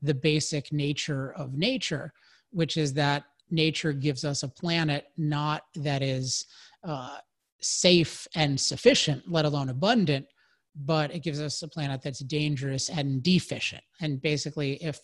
[0.00, 2.12] the basic nature of nature,
[2.50, 6.46] which is that nature gives us a planet not that is
[6.84, 7.18] uh,
[7.60, 10.26] safe and sufficient, let alone abundant,
[10.74, 13.82] but it gives us a planet that's dangerous and deficient.
[14.00, 15.00] And basically, if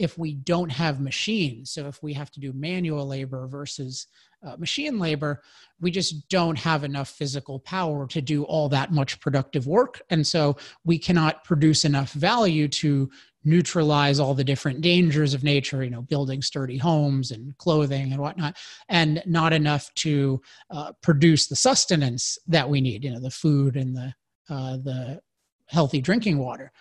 [0.00, 1.72] if we don't have machines.
[1.72, 4.06] So if we have to do manual labor versus
[4.42, 5.42] uh, machine labor,
[5.78, 10.00] we just don't have enough physical power to do all that much productive work.
[10.08, 13.10] And so we cannot produce enough value to
[13.44, 18.22] neutralize all the different dangers of nature, you know, building sturdy homes and clothing and
[18.22, 18.56] whatnot,
[18.88, 20.40] and not enough to
[20.70, 24.14] uh, produce the sustenance that we need, you know, the food and the,
[24.50, 25.20] uh, the
[25.66, 26.72] healthy drinking water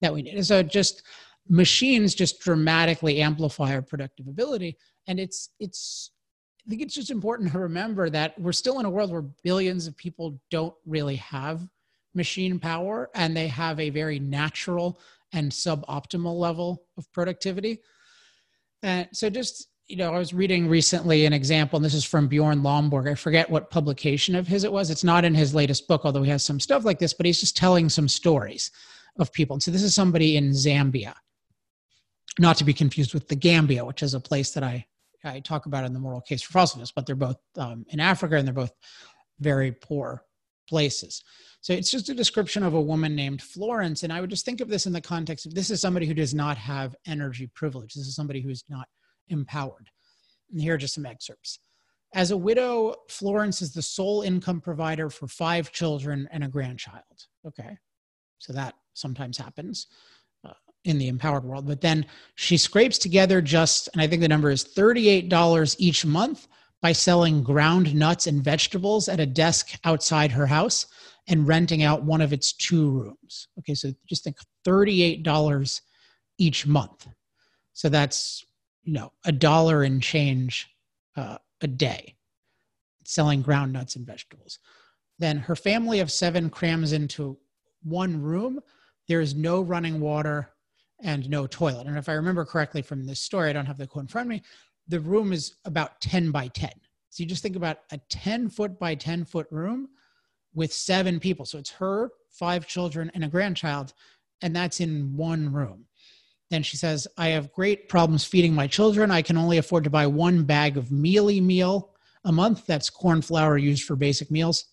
[0.00, 0.44] that we need.
[0.44, 1.02] So just,
[1.48, 6.10] machines just dramatically amplify our productive ability and it's it's
[6.66, 9.86] i think it's just important to remember that we're still in a world where billions
[9.86, 11.66] of people don't really have
[12.14, 14.98] machine power and they have a very natural
[15.32, 17.80] and suboptimal level of productivity
[18.82, 22.28] and so just you know i was reading recently an example and this is from
[22.28, 25.86] bjorn lomborg i forget what publication of his it was it's not in his latest
[25.86, 28.70] book although he has some stuff like this but he's just telling some stories
[29.18, 31.14] of people and so this is somebody in zambia
[32.38, 34.86] not to be confused with the Gambia, which is a place that I,
[35.24, 38.00] I talk about in the moral case for fossil fuels, but they're both um, in
[38.00, 38.72] Africa and they're both
[39.40, 40.22] very poor
[40.68, 41.22] places.
[41.60, 44.02] So it's just a description of a woman named Florence.
[44.02, 46.14] And I would just think of this in the context of this is somebody who
[46.14, 47.94] does not have energy privilege.
[47.94, 48.88] This is somebody who is not
[49.28, 49.90] empowered.
[50.50, 51.58] And here are just some excerpts.
[52.14, 57.02] As a widow, Florence is the sole income provider for five children and a grandchild.
[57.46, 57.76] Okay.
[58.38, 59.88] So that sometimes happens
[60.44, 60.52] uh,
[60.84, 61.66] in the empowered world.
[61.66, 62.06] But then
[62.36, 66.48] she scrapes together just, and I think the number is $38 each month
[66.80, 70.86] by selling ground nuts and vegetables at a desk outside her house
[71.28, 73.48] and renting out one of its two rooms.
[73.58, 75.80] Okay, so just think $38
[76.38, 77.08] each month.
[77.72, 78.45] So that's,
[78.86, 80.68] you know, a dollar and change
[81.16, 82.14] uh, a day
[83.04, 84.58] selling ground nuts and vegetables.
[85.18, 87.36] Then her family of seven crams into
[87.82, 88.60] one room.
[89.08, 90.50] There is no running water
[91.02, 91.86] and no toilet.
[91.86, 94.26] And if I remember correctly from this story, I don't have the quote in front
[94.26, 94.42] of me,
[94.88, 96.70] the room is about 10 by 10.
[97.10, 99.88] So you just think about a 10 foot by 10 foot room
[100.54, 101.44] with seven people.
[101.44, 103.94] So it's her, five children, and a grandchild,
[104.42, 105.86] and that's in one room.
[106.50, 109.10] Then she says, I have great problems feeding my children.
[109.10, 111.94] I can only afford to buy one bag of mealie meal
[112.24, 112.66] a month.
[112.66, 114.66] That's corn flour used for basic meals.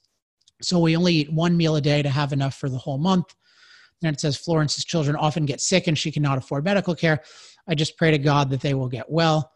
[0.61, 3.33] So we only eat one meal a day to have enough for the whole month.
[4.01, 7.21] Then it says Florence's children often get sick and she cannot afford medical care.
[7.67, 9.52] I just pray to God that they will get well.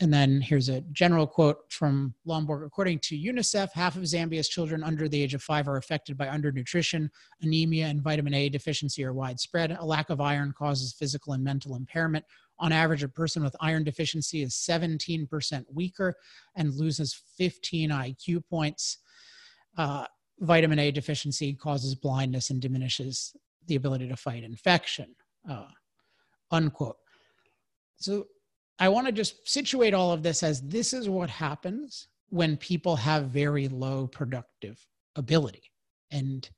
[0.00, 2.66] And then here's a general quote from Lomborg.
[2.66, 6.26] According to UNICEF, half of Zambia's children under the age of five are affected by
[6.26, 7.08] undernutrition.
[7.42, 9.76] Anemia and vitamin A deficiency are widespread.
[9.78, 12.24] A lack of iron causes physical and mental impairment.
[12.58, 16.14] On average, a person with iron deficiency is 17% weaker
[16.56, 18.98] and loses 15 IQ points.
[19.78, 20.06] Uh,
[20.40, 23.36] vitamin A deficiency causes blindness and diminishes
[23.66, 25.14] the ability to fight infection.
[25.48, 25.68] Uh,
[26.50, 26.96] unquote.
[27.96, 28.26] So
[28.78, 32.96] I want to just situate all of this as this is what happens when people
[32.96, 34.84] have very low productive
[35.16, 35.70] ability.
[36.10, 36.48] And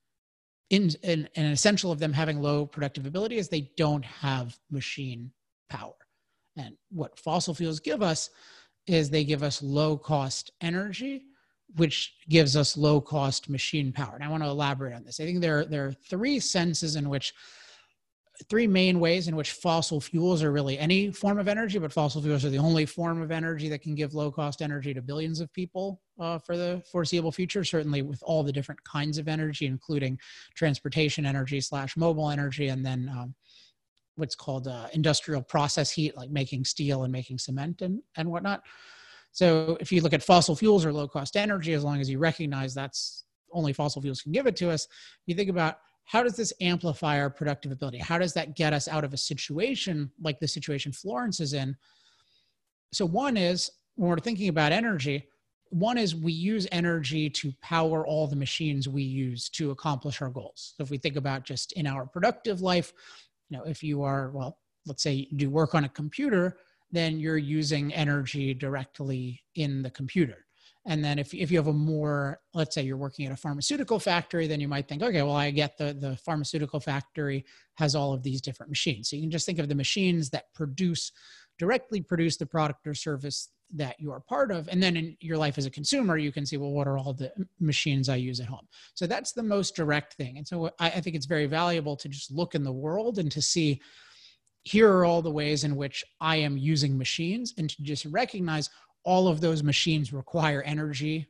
[0.71, 5.31] in, in, an essential of them having low productive ability is they don't have machine
[5.69, 5.95] power.
[6.57, 8.31] And what fossil fuels give us
[8.87, 11.25] is they give us low cost energy,
[11.77, 14.15] which gives us low cost machine power.
[14.15, 15.21] And I want to elaborate on this.
[15.21, 17.35] I think there, there are three senses in which
[18.49, 22.23] three main ways in which fossil fuels are really any form of energy, but fossil
[22.23, 25.41] fuels are the only form of energy that can give low cost energy to billions
[25.41, 27.65] of people uh, for the foreseeable future.
[27.65, 30.19] Certainly, with all the different kinds of energy, including
[30.55, 33.35] transportation energy slash mobile energy, and then um,
[34.17, 38.63] what's called uh, industrial process heat, like making steel and making cement and and whatnot.
[39.33, 42.19] So, if you look at fossil fuels or low cost energy, as long as you
[42.19, 44.89] recognize that's only fossil fuels can give it to us,
[45.27, 47.99] you think about how does this amplify our productive ability?
[47.99, 51.77] How does that get us out of a situation like the situation Florence is in?
[52.93, 55.27] So, one is when we're thinking about energy,
[55.71, 60.31] one is we use energy to power all the machines we use to accomplish our
[60.31, 60.75] goals.
[60.77, 62.93] So, if we think about just in our productive life,
[63.51, 66.59] you know, if you are, well, let's say you do work on a computer,
[66.93, 70.46] then you're using energy directly in the computer.
[70.87, 73.99] And then if, if you have a more, let's say you're working at a pharmaceutical
[73.99, 78.13] factory, then you might think, okay, well, I get the, the pharmaceutical factory has all
[78.13, 79.11] of these different machines.
[79.11, 81.11] So you can just think of the machines that produce,
[81.59, 84.69] directly produce the product or service that you are part of.
[84.69, 87.13] And then in your life as a consumer, you can see, well, what are all
[87.13, 88.69] the machines I use at home?
[88.95, 90.39] So that's the most direct thing.
[90.39, 93.31] And so I, I think it's very valuable to just look in the world and
[93.33, 93.81] to see,
[94.63, 98.71] here are all the ways in which I am using machines and to just recognize
[99.07, 101.27] all of those machines require energy,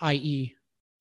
[0.00, 0.54] i.e.,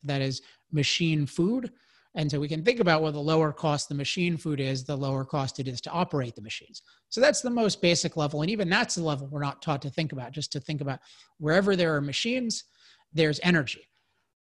[0.03, 0.41] that is
[0.71, 1.71] machine food.
[2.15, 4.95] And so we can think about what the lower cost the machine food is, the
[4.95, 6.83] lower cost it is to operate the machines.
[7.09, 8.41] So that's the most basic level.
[8.41, 10.99] And even that's the level we're not taught to think about, just to think about
[11.39, 12.65] wherever there are machines,
[13.13, 13.87] there's energy.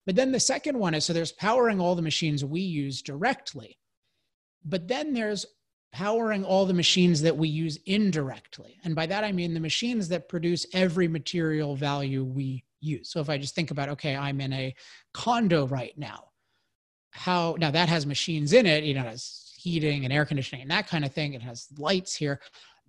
[0.05, 3.78] But then the second one is so there's powering all the machines we use directly.
[4.66, 5.45] But then there's
[5.92, 8.80] powering all the machines that we use indirectly.
[8.84, 13.10] And by that, I mean the machines that produce every material value we use.
[13.10, 14.74] So if I just think about, okay, I'm in a
[15.14, 16.26] condo right now.
[17.12, 20.62] How, now that has machines in it, you know, it has heating and air conditioning
[20.62, 21.34] and that kind of thing.
[21.34, 22.39] It has lights here.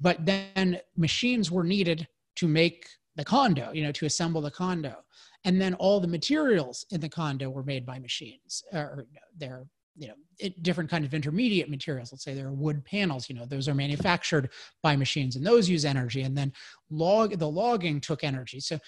[0.00, 2.86] But then machines were needed to make
[3.16, 4.96] the condo, you know, to assemble the condo.
[5.44, 9.66] And then all the materials in the condo were made by machines, or they're
[9.96, 12.12] you know it, different kind of intermediate materials.
[12.12, 14.50] Let's say there are wood panels you know those are manufactured
[14.82, 16.52] by machines and those use energy and then
[16.90, 18.60] log the logging took energy.
[18.60, 18.78] So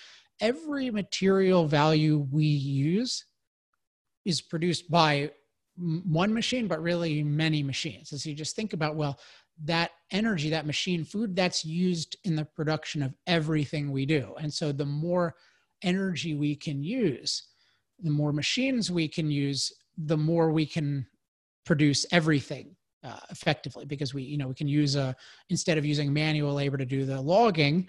[0.41, 3.25] every material value we use
[4.25, 5.31] is produced by
[5.77, 8.11] one machine but really many machines.
[8.11, 9.19] So you just think about well
[9.65, 14.35] that energy that machine food that's used in the production of everything we do.
[14.39, 15.35] And so the more
[15.83, 17.45] energy we can use
[18.01, 21.07] the more machines we can use the more we can
[21.65, 25.15] produce everything uh, effectively because we you know we can use a
[25.51, 27.89] instead of using manual labor to do the logging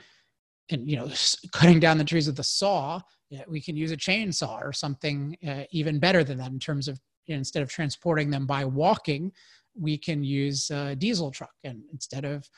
[0.70, 1.10] and you know
[1.52, 3.00] cutting down the trees with a saw
[3.48, 7.00] we can use a chainsaw or something uh, even better than that in terms of
[7.26, 9.32] you know, instead of transporting them by walking
[9.76, 11.54] we can use a diesel truck.
[11.64, 12.50] And instead of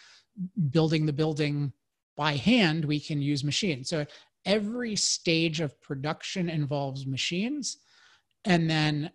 [0.70, 1.74] building the building
[2.16, 3.90] by hand, we can use machines.
[3.90, 4.06] So
[4.46, 7.78] every stage of production involves machines.
[8.46, 9.12] And then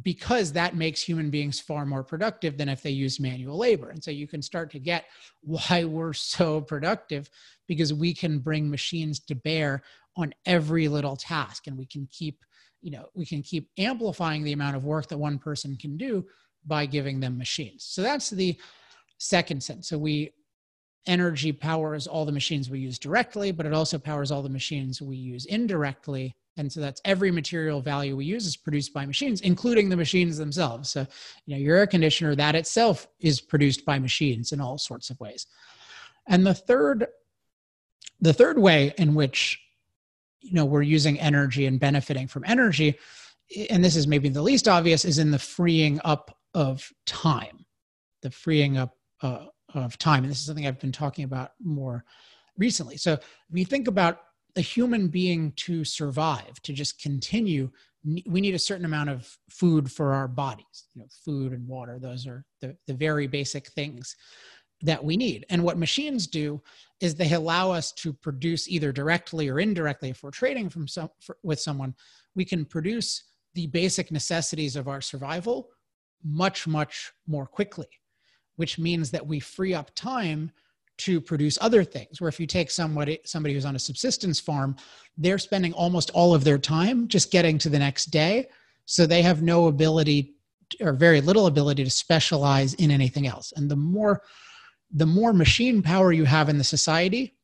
[0.00, 3.90] because that makes human beings far more productive than if they use manual labor.
[3.90, 5.04] And so you can start to get
[5.42, 7.28] why we're so productive
[7.68, 9.82] because we can bring machines to bear
[10.16, 12.44] on every little task and we can keep
[12.82, 16.24] you know we can keep amplifying the amount of work that one person can do
[16.66, 17.84] by giving them machines.
[17.88, 18.56] So that's the
[19.18, 19.88] second sense.
[19.88, 20.32] So we
[21.06, 25.02] energy powers all the machines we use directly but it also powers all the machines
[25.02, 29.40] we use indirectly and so that's every material value we use is produced by machines
[29.40, 30.90] including the machines themselves.
[30.90, 31.06] So
[31.46, 35.18] you know your air conditioner that itself is produced by machines in all sorts of
[35.20, 35.46] ways.
[36.28, 37.06] And the third
[38.20, 39.60] the third way in which
[40.40, 42.98] you know we're using energy and benefiting from energy
[43.70, 47.64] and this is maybe the least obvious is in the freeing up of time.
[48.22, 50.24] The freeing up uh, of time.
[50.24, 52.04] And this is something i've been talking about more
[52.58, 52.96] recently.
[52.96, 53.22] So if
[53.52, 54.20] you think about
[54.56, 57.70] a human being to survive to just continue
[58.26, 61.98] we need a certain amount of food for our bodies you know food and water
[62.00, 64.16] those are the, the very basic things
[64.82, 65.46] that we need.
[65.48, 66.60] And what machines do
[67.00, 70.10] is they allow us to produce either directly or indirectly.
[70.10, 71.94] If we're trading from some for, with someone,
[72.34, 73.24] we can produce
[73.54, 75.68] the basic necessities of our survival
[76.24, 77.88] much much more quickly,
[78.56, 80.52] which means that we free up time
[80.98, 82.20] to produce other things.
[82.20, 84.76] Where if you take somebody somebody who's on a subsistence farm,
[85.16, 88.48] they're spending almost all of their time just getting to the next day,
[88.86, 90.34] so they have no ability
[90.80, 93.52] or very little ability to specialize in anything else.
[93.56, 94.22] And the more
[94.94, 97.34] the more machine power you have in the society,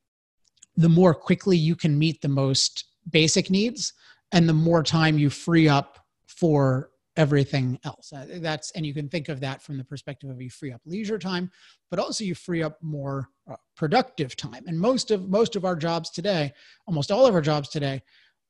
[0.76, 3.94] the more quickly you can meet the most basic needs
[4.32, 8.12] and the more time you free up for everything else.
[8.12, 10.80] Uh, that's and you can think of that from the perspective of you free up
[10.86, 11.50] leisure time
[11.90, 14.64] but also you free up more uh, productive time.
[14.66, 16.52] And most of most of our jobs today
[16.86, 18.02] almost all of our jobs today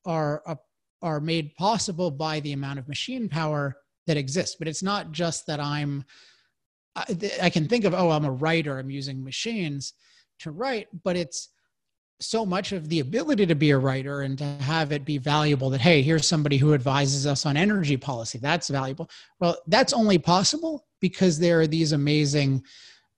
[0.07, 0.55] are uh,
[1.03, 4.57] are made possible by the amount of machine power that exists.
[4.59, 6.05] But it's not just that i'm
[7.43, 9.95] I, can think of, oh, I'm a writer, I'm using machines
[10.41, 11.51] to write, but it's
[12.21, 15.71] so much of the ability to be a writer and to have it be valuable
[15.71, 18.39] that, hey, here's somebody who advises us on energy policy.
[18.39, 19.09] That's valuable.
[19.41, 22.64] Well, that's only possible because there are these amazing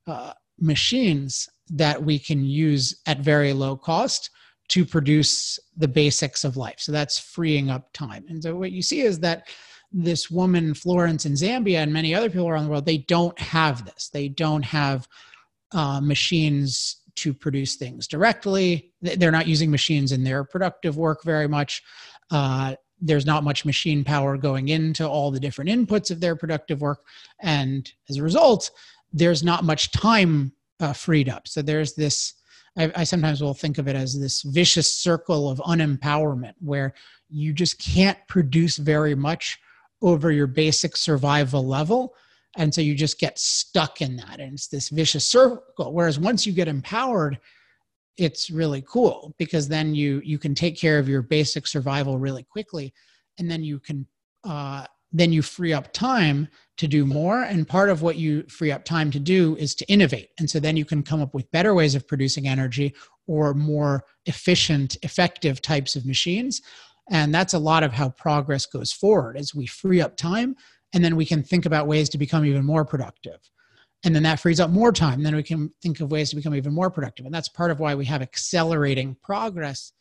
[0.07, 4.31] uh, machines that we can use at very low cost
[4.69, 6.77] to produce the basics of life.
[6.79, 8.25] So that's freeing up time.
[8.29, 9.49] And so what you see is that
[9.93, 13.85] this woman Florence in Zambia and many other people around the world, they don't have
[13.85, 14.09] this.
[14.09, 15.09] They don't have
[15.73, 18.93] uh, machines to produce things directly.
[19.01, 21.83] They're not using machines in their productive work very much.
[22.31, 26.81] Uh, there's not much machine power going into all the different inputs of their productive
[26.81, 27.01] work.
[27.41, 28.71] And as a result,
[29.13, 31.49] there's not much time uh, freed up.
[31.49, 32.35] So there's this,
[32.77, 36.95] I, I sometimes will think of it as this vicious circle of unempowerment where
[37.29, 39.59] you just can't produce very much
[40.03, 42.15] over your basic survival level.
[42.57, 44.41] And so you just get stuck in that.
[44.41, 45.93] And it's this vicious circle.
[45.93, 47.39] Whereas once you get empowered,
[48.21, 52.43] it's really cool because then you you can take care of your basic survival really
[52.43, 52.93] quickly
[53.39, 54.07] and then you can
[54.45, 56.47] uh, then you free up time
[56.77, 59.87] to do more and part of what you free up time to do is to
[59.91, 62.95] innovate and so then you can come up with better ways of producing energy
[63.27, 66.61] or more efficient effective types of machines
[67.11, 70.55] and that's a lot of how progress goes forward as we free up time
[70.93, 73.39] and then we can think about ways to become even more productive.
[74.05, 75.23] And then that frees up more time.
[75.23, 77.27] Then we can think of ways to become even more productive.
[77.27, 79.93] And that's part of why we have accelerating progress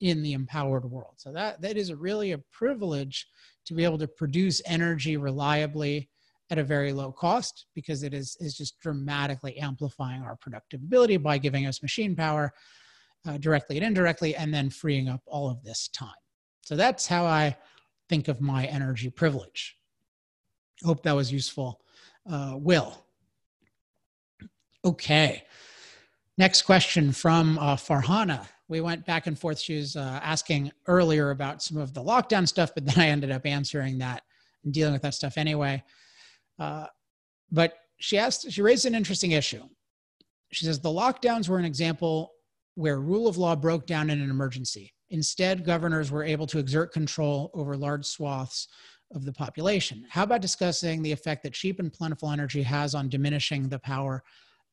[0.00, 1.14] in the empowered world.
[1.16, 3.26] So that, that is really a privilege
[3.66, 6.08] to be able to produce energy reliably
[6.50, 11.16] at a very low cost because it is, is just dramatically amplifying our productive ability
[11.16, 12.52] by giving us machine power
[13.26, 16.10] uh, directly and indirectly, and then freeing up all of this time.
[16.62, 17.56] So that's how I
[18.08, 19.76] think of my energy privilege.
[20.82, 21.80] Hope that was useful.
[22.28, 23.04] Uh, Will.
[24.84, 25.44] Okay.
[26.36, 28.46] Next question from uh, Farhana.
[28.68, 29.58] We went back and forth.
[29.58, 33.30] She was uh, asking earlier about some of the lockdown stuff, but then I ended
[33.30, 34.22] up answering that
[34.64, 35.82] and dealing with that stuff anyway.
[36.58, 36.86] Uh,
[37.52, 39.62] but she asked, she raised an interesting issue.
[40.52, 42.32] She says the lockdowns were an example
[42.74, 44.92] where rule of law broke down in an emergency.
[45.10, 48.68] Instead, governors were able to exert control over large swaths
[49.12, 50.04] of the population.
[50.08, 54.22] How about discussing the effect that cheap and plentiful energy has on diminishing the power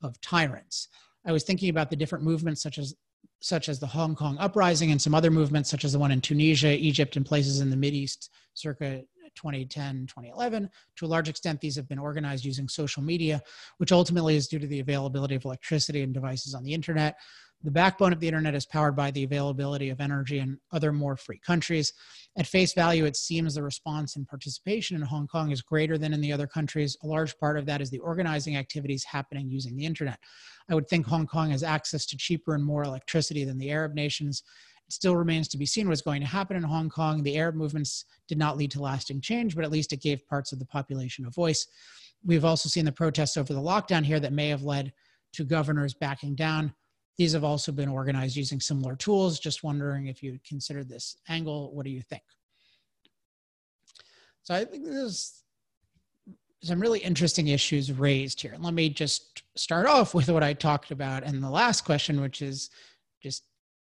[0.02, 0.88] of tyrants?
[1.26, 2.96] I was thinking about the different movements such as
[3.44, 6.22] such as the Hong Kong uprising and some other movements such as the one in
[6.22, 9.02] Tunisia, Egypt, and places in the East circa
[9.36, 10.70] 2010, 2011.
[10.98, 13.42] To a large extent, these have been organized using social media,
[13.78, 17.18] which ultimately is due to the availability of electricity and devices on the internet.
[17.64, 21.16] The backbone of the internet is powered by the availability of energy in other more
[21.16, 21.94] free countries.
[22.38, 26.12] At face value, it seems the response and participation in Hong Kong is greater than
[26.12, 26.98] in the other countries.
[27.04, 30.18] A large part of that is the organizing activities happening using the internet.
[30.70, 33.94] I would think Hong Kong has access to cheaper and more electricity than the Arab
[33.94, 34.42] nations.
[34.88, 37.22] It still remains to be seen what's going to happen in Hong Kong.
[37.22, 40.52] The Arab movements did not lead to lasting change, but at least it gave parts
[40.52, 41.68] of the population a voice.
[42.26, 44.94] We've also seen the protests over the lockdown here that may have led
[45.34, 46.74] to governors backing down.
[47.18, 49.40] These have also been organized using similar tools.
[49.40, 51.74] Just wondering if you consider this angle.
[51.74, 52.24] What do you think?
[54.44, 55.44] So I think there's
[56.64, 58.54] some really interesting issues raised here.
[58.54, 62.22] And Let me just start off with what I talked about in the last question,
[62.22, 62.70] which is
[63.22, 63.44] just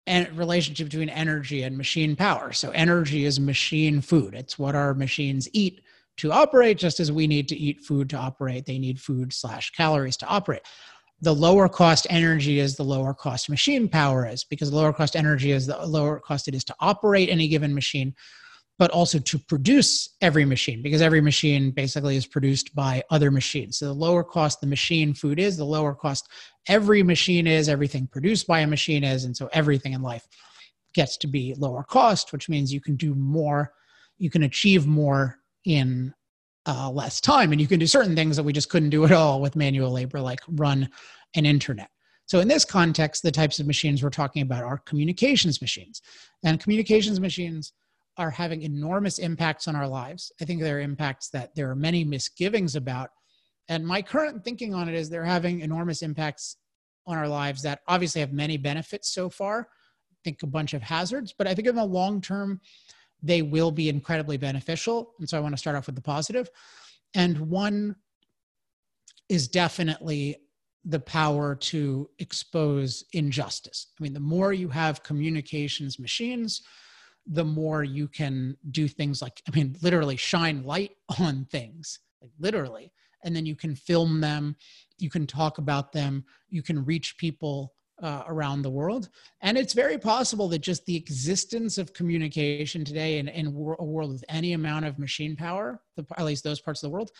[0.07, 2.51] a relationship between energy and machine power.
[2.51, 4.33] So energy is machine food.
[4.33, 5.81] It's what our machines eat
[6.17, 8.65] to operate, just as we need to eat food to operate.
[8.65, 10.61] They need food slash calories to operate
[11.21, 15.15] the lower cost energy is the lower cost machine power is because the lower cost
[15.15, 18.13] energy is the lower cost it is to operate any given machine
[18.79, 23.77] but also to produce every machine because every machine basically is produced by other machines.
[23.77, 26.29] So the lower cost the machine food is the lower cost
[26.69, 30.25] every machine is everything produced by a machine is and so everything in life
[30.93, 33.73] gets to be lower cost which means you can do more
[34.17, 36.13] you can achieve more in
[36.69, 37.51] uh, less time.
[37.51, 39.91] And you can do certain things that we just couldn't do at all with manual
[39.91, 40.89] labor, like run
[41.35, 41.89] an internet.
[42.27, 46.01] So, in this context, the types of machines we're talking about are communications machines.
[46.43, 47.73] And communications machines
[48.17, 50.31] are having enormous impacts on our lives.
[50.39, 53.09] I think there are impacts that there are many misgivings about.
[53.67, 56.57] And my current thinking on it is they're having enormous impacts
[57.07, 59.61] on our lives that obviously have many benefits so far.
[60.11, 62.61] I think a bunch of hazards, but I think in the long term,
[63.21, 65.13] they will be incredibly beneficial.
[65.19, 66.49] And so I want to start off with the positive.
[67.13, 67.95] And one
[69.27, 70.37] is definitely
[70.85, 73.87] the power to expose injustice.
[73.99, 76.61] I mean, the more you have communications machines,
[77.27, 82.31] the more you can do things like, I mean, literally shine light on things, like
[82.39, 82.91] literally.
[83.23, 84.55] And then you can film them,
[84.97, 89.09] you can talk about them, you can reach people uh, around the world.
[89.41, 94.11] And it's very possible that just the existence of communication today in, in a world
[94.11, 95.81] with any amount of machine power,
[96.17, 97.11] at least those parts of the world,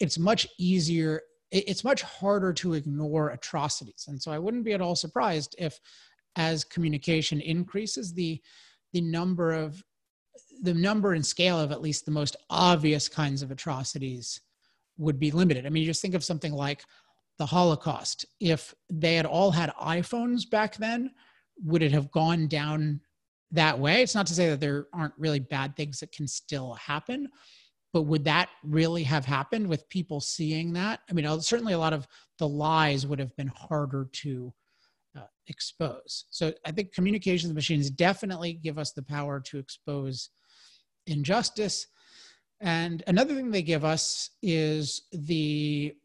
[0.00, 1.20] it's much easier,
[1.50, 4.06] it's much harder to ignore atrocities.
[4.08, 5.78] And so I wouldn't be at all surprised if,
[6.36, 8.40] as communication increases, the
[8.92, 9.82] the number of
[10.62, 14.40] the number and scale of at least the most obvious kinds of atrocities
[14.96, 15.66] would be limited.
[15.66, 16.84] I mean, just think of something like
[17.42, 18.24] the Holocaust.
[18.38, 21.10] If they had all had iPhones back then,
[21.64, 23.00] would it have gone down
[23.50, 24.00] that way?
[24.00, 27.26] It's not to say that there aren't really bad things that can still happen,
[27.92, 31.00] but would that really have happened with people seeing that?
[31.10, 32.06] I mean, certainly a lot of
[32.38, 34.54] the lies would have been harder to
[35.18, 36.26] uh, expose.
[36.30, 40.30] So I think communications machines definitely give us the power to expose
[41.08, 41.88] injustice.
[42.60, 45.96] And another thing they give us is the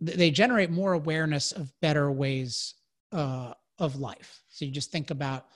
[0.00, 2.74] they generate more awareness of better ways
[3.12, 4.42] uh, of life.
[4.48, 5.46] So you just think about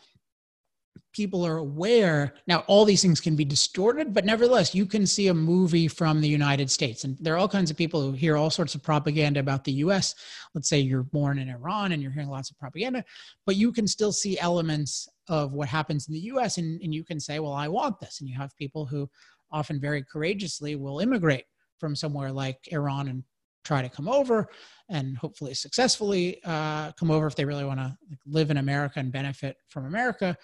[1.13, 2.35] people are aware.
[2.47, 6.21] Now all these things can be distorted but nevertheless you can see a movie from
[6.21, 8.83] the united states and there are all kinds of people who hear all sorts of
[8.83, 10.15] propaganda about the us
[10.55, 13.05] let's say you're born in iran and you're hearing lots of propaganda
[13.47, 17.05] but you can still see elements of what happens in the us and, and you
[17.05, 18.21] can say well i want this.
[18.21, 19.09] And you have people who
[19.53, 21.45] often very courageously will immigrate
[21.79, 23.25] from somewhere like iran and
[23.65, 24.49] try to come over
[24.89, 27.97] and hopefully successfully uh, come over if they really want to
[28.27, 30.37] live in America and benefit from America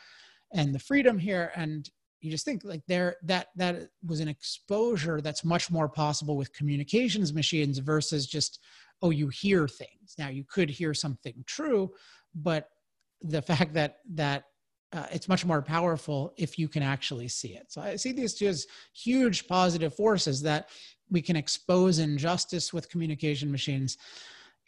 [0.55, 1.52] and the freedom here.
[1.56, 1.88] And
[2.20, 6.52] you just think like there that that was an exposure that's much more possible with
[6.52, 8.60] communications machines versus just
[9.02, 10.14] oh you hear things.
[10.18, 11.90] Now you could hear something true,
[12.34, 12.68] but
[13.22, 14.44] the fact that that
[14.93, 17.66] uh, it's much more powerful if you can actually see it.
[17.68, 20.68] So I see these two as huge positive forces that
[21.10, 23.98] we can expose injustice with communication machines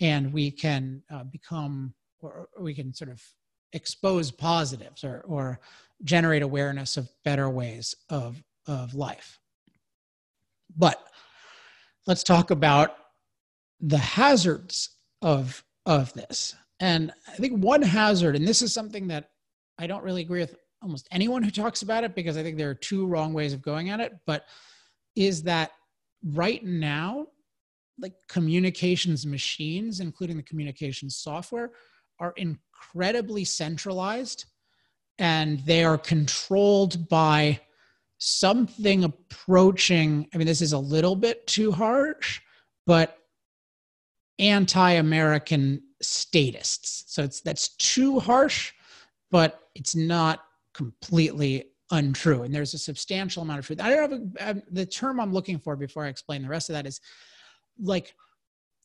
[0.01, 3.23] and we can uh, become or we can sort of
[3.73, 5.61] expose positives or, or
[6.05, 9.39] generate awareness of better ways of, of life.
[10.77, 11.03] But
[12.07, 12.97] let's talk about
[13.81, 14.91] the hazards
[15.23, 16.55] of of this.
[16.81, 19.31] And i think one hazard and this is something that
[19.79, 22.71] i don't really agree with almost anyone who talks about it because i think there
[22.71, 24.45] are two wrong ways of going at it but
[25.17, 25.73] is that
[26.25, 27.27] right now,
[27.99, 31.73] like communications machines, including the communications software,
[32.21, 34.47] are incredibly centralized
[35.19, 37.61] and they are controlled by
[38.19, 42.41] something approaching, I mean, this is a little bit too harsh,
[42.87, 43.17] but
[44.39, 47.05] anti American statists.
[47.13, 48.73] So it's that's too harsh,
[49.31, 50.41] but it's not
[50.75, 52.43] completely untrue.
[52.43, 53.81] And there's a substantial amount of truth.
[53.81, 56.69] I don't have a, um, the term I'm looking for before I explain the rest
[56.69, 57.01] of that is
[57.81, 58.15] like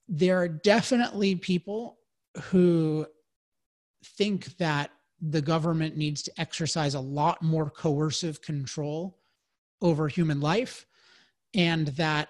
[0.07, 1.97] there are definitely people
[2.43, 3.05] who
[4.17, 9.19] think that the government needs to exercise a lot more coercive control
[9.81, 10.85] over human life
[11.53, 12.29] and that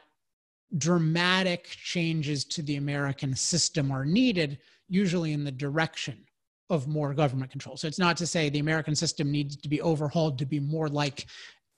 [0.77, 4.59] dramatic changes to the American system are needed,
[4.89, 6.25] usually in the direction
[6.73, 7.77] of more government control.
[7.77, 10.89] So it's not to say the American system needs to be overhauled to be more
[10.89, 11.27] like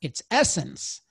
[0.02, 1.02] its essence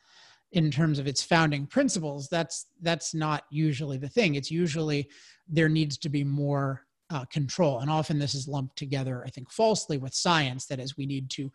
[0.52, 2.28] in terms of its founding principles.
[2.28, 4.34] That's that's not usually the thing.
[4.34, 5.08] It's usually
[5.48, 9.50] there needs to be more uh, control, and often this is lumped together, I think,
[9.52, 10.66] falsely with science.
[10.66, 11.50] That is, we need to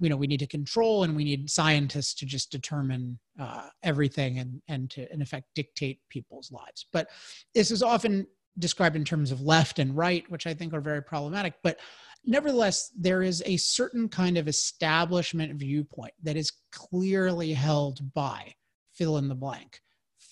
[0.00, 4.38] you know we need to control and we need scientists to just determine uh, everything
[4.38, 7.08] and and to in effect dictate people's lives but
[7.54, 8.26] this is often
[8.58, 11.78] described in terms of left and right which i think are very problematic but
[12.24, 18.52] nevertheless there is a certain kind of establishment viewpoint that is clearly held by
[18.92, 19.80] fill in the blank.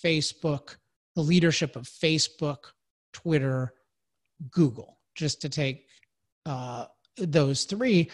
[0.05, 0.77] Facebook
[1.17, 2.59] the leadership of facebook
[3.13, 3.73] twitter
[4.51, 5.87] google just to take
[6.47, 6.87] uh,
[7.19, 8.11] those three.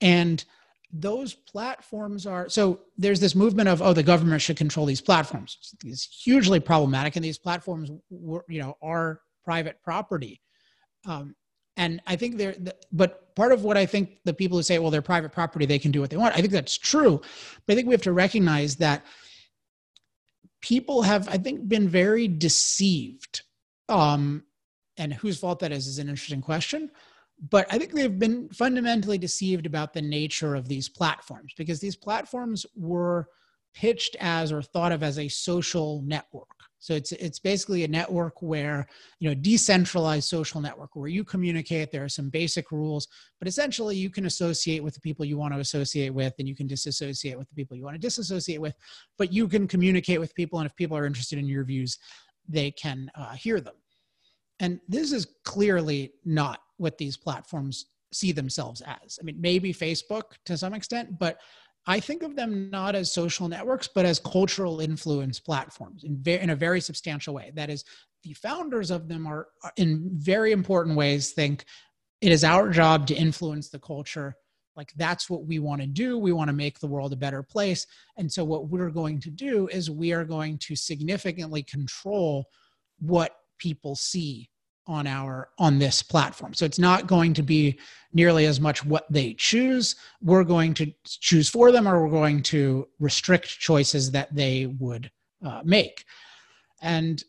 [0.00, 0.44] And
[0.92, 5.74] those platforms are so there's this movement of oh the government should control these platforms.
[5.84, 10.42] It's hugely problematic and these platforms were, you know are private property.
[11.06, 11.34] Um,
[11.78, 12.56] and i think they're
[12.90, 15.78] but part of what i think the people who say well they're private property they
[15.78, 17.20] can do what they want i think that's true.
[17.66, 19.04] But i think we have to recognize that
[20.62, 23.42] people have i think been very deceived
[23.88, 24.42] um,
[24.96, 26.90] and whose fault that is is an interesting question.
[27.50, 31.96] But I think they've been fundamentally deceived about the nature of these platforms because these
[31.96, 33.28] platforms were
[33.74, 36.48] pitched as or thought of as a social network.
[36.86, 38.86] So it's it's basically a network where
[39.18, 41.90] you know decentralized social network where you communicate.
[41.90, 43.08] There are some basic rules,
[43.40, 46.54] but essentially you can associate with the people you want to associate with, and you
[46.54, 48.76] can disassociate with the people you want to disassociate with.
[49.18, 51.98] But you can communicate with people, and if people are interested in your views,
[52.48, 53.74] they can uh, hear them.
[54.60, 59.18] And this is clearly not what these platforms see themselves as.
[59.20, 61.40] I mean, maybe Facebook to some extent, but
[61.86, 66.40] I think of them not as social networks, but as cultural influence platforms in, ve-
[66.40, 67.52] in a very substantial way.
[67.54, 67.84] That is,
[68.24, 71.64] the founders of them are, are, in very important ways, think
[72.20, 74.34] it is our job to influence the culture.
[74.74, 76.18] Like, that's what we want to do.
[76.18, 77.86] We want to make the world a better place.
[78.16, 82.46] And so, what we're going to do is we are going to significantly control
[82.98, 84.50] what people see
[84.86, 86.54] on our on this platform.
[86.54, 87.78] So it's not going to be
[88.12, 89.96] nearly as much what they choose.
[90.22, 95.10] We're going to choose for them or we're going to restrict choices that they would
[95.44, 96.04] uh, make.
[96.82, 97.22] And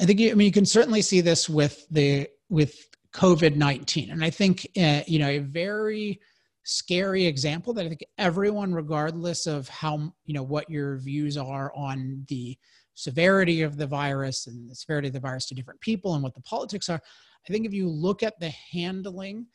[0.00, 4.24] i think you, i mean you can certainly see this with the with covid-19 and
[4.24, 6.20] i think uh, you know a very
[6.64, 11.72] scary example that i think everyone regardless of how you know what your views are
[11.74, 12.56] on the
[12.98, 16.34] severity of the virus and the severity of the virus to different people and what
[16.34, 17.00] the politics are.
[17.48, 19.46] I think if you look at the handling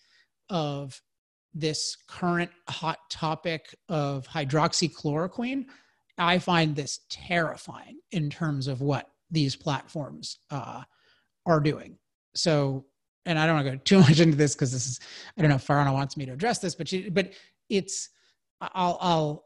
[0.50, 1.00] of
[1.54, 5.66] this current hot topic of hydroxychloroquine,
[6.18, 10.84] I find this terrifying in terms of what these platforms uh,
[11.46, 11.98] are doing.
[12.36, 12.86] So,
[13.26, 15.02] and I don't want to go too much into this because this is,
[15.38, 17.34] I don't know if Farhana wants me to address this, but she, but
[17.70, 18.08] it's,
[18.62, 19.46] I'll, I'll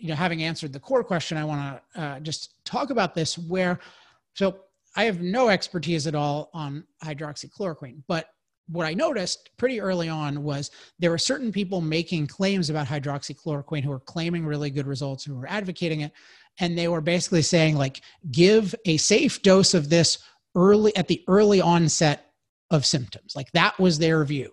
[0.00, 3.38] you know, having answered the core question, I want to uh, just talk about this.
[3.38, 3.78] Where,
[4.34, 4.60] so
[4.96, 8.30] I have no expertise at all on hydroxychloroquine, but
[8.70, 13.82] what I noticed pretty early on was there were certain people making claims about hydroxychloroquine
[13.82, 16.12] who were claiming really good results, who were advocating it,
[16.60, 18.00] and they were basically saying like,
[18.30, 20.18] give a safe dose of this
[20.54, 22.32] early at the early onset
[22.70, 23.34] of symptoms.
[23.34, 24.52] Like that was their view.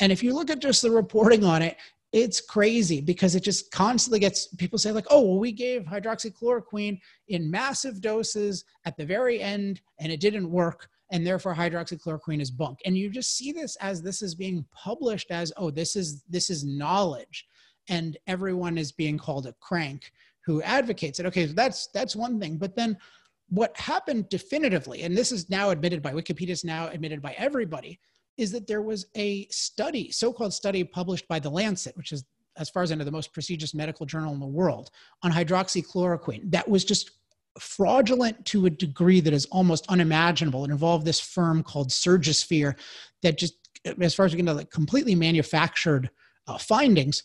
[0.00, 1.76] And if you look at just the reporting on it,
[2.14, 6.98] it's crazy because it just constantly gets people say like oh well we gave hydroxychloroquine
[7.28, 12.50] in massive doses at the very end and it didn't work and therefore hydroxychloroquine is
[12.50, 12.80] bunk.
[12.86, 16.50] And you just see this as this is being published as oh this is this
[16.50, 17.46] is knowledge.
[17.88, 20.12] And everyone is being called a crank
[20.46, 21.26] who advocates it.
[21.26, 22.58] Okay so that's that's one thing.
[22.58, 22.96] But then
[23.48, 27.98] what happened definitively and this is now admitted by wikipedia is now admitted by everybody
[28.36, 32.24] is that there was a study, so-called study published by The Lancet, which is,
[32.56, 34.90] as far as I know, the most prestigious medical journal in the world,
[35.22, 37.10] on hydroxychloroquine that was just
[37.58, 40.64] fraudulent to a degree that is almost unimaginable.
[40.64, 42.76] It involved this firm called Surgisphere
[43.22, 43.54] that just,
[44.00, 46.10] as far as we can know, like completely manufactured
[46.48, 47.22] uh, findings.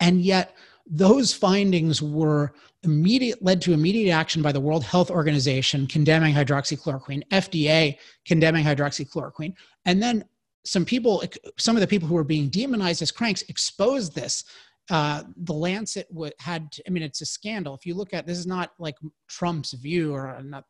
[0.00, 5.86] And yet, those findings were immediate led to immediate action by the World Health Organization
[5.86, 7.96] condemning hydroxychloroquine, FDA
[8.26, 9.54] condemning hydroxychloroquine,
[9.86, 10.24] and then
[10.64, 11.22] some people,
[11.58, 14.44] some of the people who were being demonized as cranks, exposed this.
[14.90, 16.06] Uh, the Lancet
[16.38, 17.74] had, I mean, it's a scandal.
[17.74, 18.96] If you look at this, is not like
[19.28, 20.64] Trump's view or not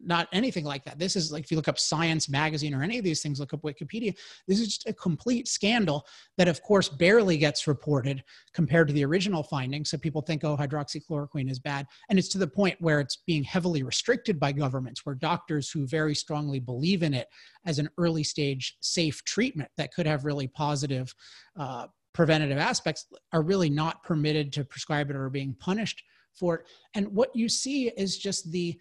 [0.00, 0.98] not anything like that.
[0.98, 3.52] This is like if you look up Science Magazine or any of these things, look
[3.52, 4.14] up Wikipedia.
[4.46, 6.06] This is just a complete scandal
[6.36, 8.22] that, of course, barely gets reported
[8.52, 9.90] compared to the original findings.
[9.90, 11.86] So people think, oh, hydroxychloroquine is bad.
[12.08, 15.86] And it's to the point where it's being heavily restricted by governments, where doctors who
[15.86, 17.28] very strongly believe in it
[17.66, 21.14] as an early stage safe treatment that could have really positive
[21.58, 26.02] uh, preventative aspects are really not permitted to prescribe it or being punished
[26.34, 26.66] for it.
[26.94, 28.78] And what you see is just the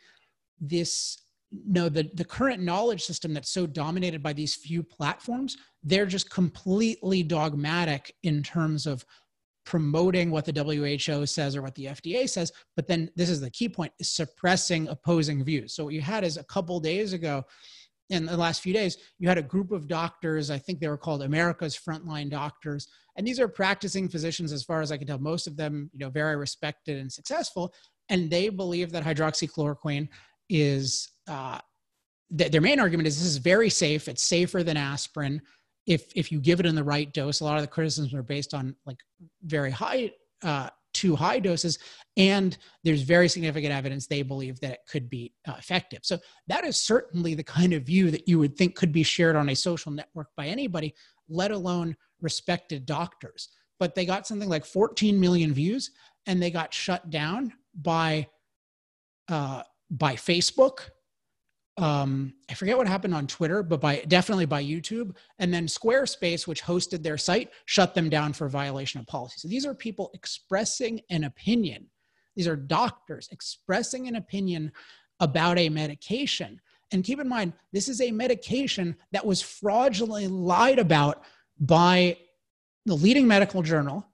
[0.59, 1.17] this
[1.51, 6.29] no the the current knowledge system that's so dominated by these few platforms they're just
[6.29, 9.05] completely dogmatic in terms of
[9.67, 12.53] promoting what the WHO says or what the FDA says.
[12.77, 15.73] But then this is the key point is suppressing opposing views.
[15.73, 17.43] So what you had is a couple days ago
[18.09, 20.97] in the last few days you had a group of doctors i think they were
[20.97, 25.19] called america's frontline doctors and these are practicing physicians as far as i can tell
[25.19, 27.73] most of them you know very respected and successful
[28.09, 30.07] and they believe that hydroxychloroquine
[30.49, 31.59] is uh,
[32.35, 34.07] th- their main argument is this is very safe.
[34.07, 35.41] It's safer than aspirin
[35.85, 37.39] if if you give it in the right dose.
[37.39, 38.97] A lot of the criticisms are based on like
[39.43, 40.11] very high.
[40.43, 41.77] Uh, too high doses
[42.15, 46.17] and there's very significant evidence they believe that it could be uh, effective so
[46.47, 49.49] that is certainly the kind of view that you would think could be shared on
[49.49, 50.95] a social network by anybody
[51.29, 53.49] let alone respected doctors
[53.79, 55.91] but they got something like 14 million views
[56.25, 58.27] and they got shut down by
[59.29, 60.89] uh, by Facebook.
[61.77, 65.15] Um, I forget what happened on Twitter, but by definitely by YouTube.
[65.37, 69.35] And then Squarespace, which hosted their site, shut them down for violation of policy.
[69.37, 71.87] So these are people expressing an opinion.
[72.35, 74.71] These are doctors expressing an opinion
[75.19, 76.59] about a medication.
[76.91, 81.23] And keep in mind, this is a medication that was fraudulently lied about
[81.59, 82.17] by
[82.85, 84.07] the leading medical journal,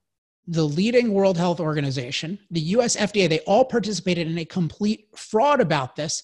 [0.48, 5.62] the leading World Health Organization, the US FDA, they all participated in a complete fraud
[5.62, 6.24] about this.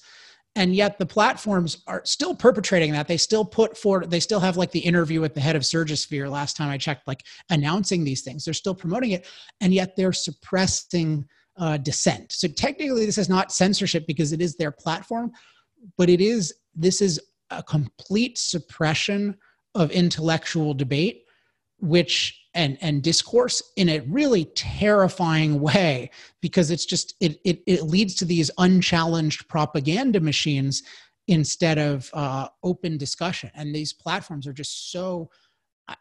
[0.55, 3.07] And yet the platforms are still perpetrating that.
[3.07, 6.29] They still put forward, they still have like the interview with the head of Surgisphere
[6.29, 8.43] last time I checked, like announcing these things.
[8.43, 9.27] They're still promoting it.
[9.61, 11.25] And yet they're suppressing
[11.57, 12.31] uh, dissent.
[12.31, 15.31] So technically, this is not censorship because it is their platform,
[15.97, 17.21] but it is, this is
[17.51, 19.37] a complete suppression
[19.75, 21.25] of intellectual debate,
[21.79, 26.09] which and and discourse in a really terrifying way
[26.41, 30.83] because it's just it it, it leads to these unchallenged propaganda machines
[31.27, 33.51] instead of uh, open discussion.
[33.53, 35.29] And these platforms are just so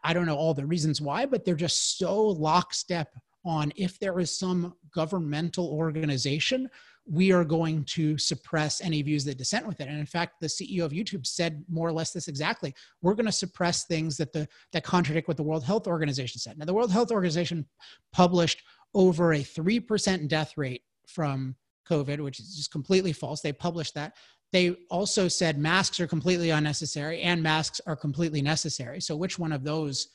[0.03, 3.15] i don't know all the reasons why but they're just so lockstep
[3.45, 6.69] on if there is some governmental organization
[7.09, 9.87] we are going to suppress any views that dissent with it.
[9.87, 12.73] And in fact, the CEO of YouTube said more or less this exactly.
[13.01, 16.57] We're going to suppress things that the that contradict what the World Health Organization said.
[16.57, 17.65] Now, the World Health Organization
[18.13, 18.61] published
[18.93, 21.55] over a three percent death rate from
[21.89, 23.41] COVID, which is just completely false.
[23.41, 24.13] They published that.
[24.51, 29.01] They also said masks are completely unnecessary and masks are completely necessary.
[29.01, 30.09] So, which one of those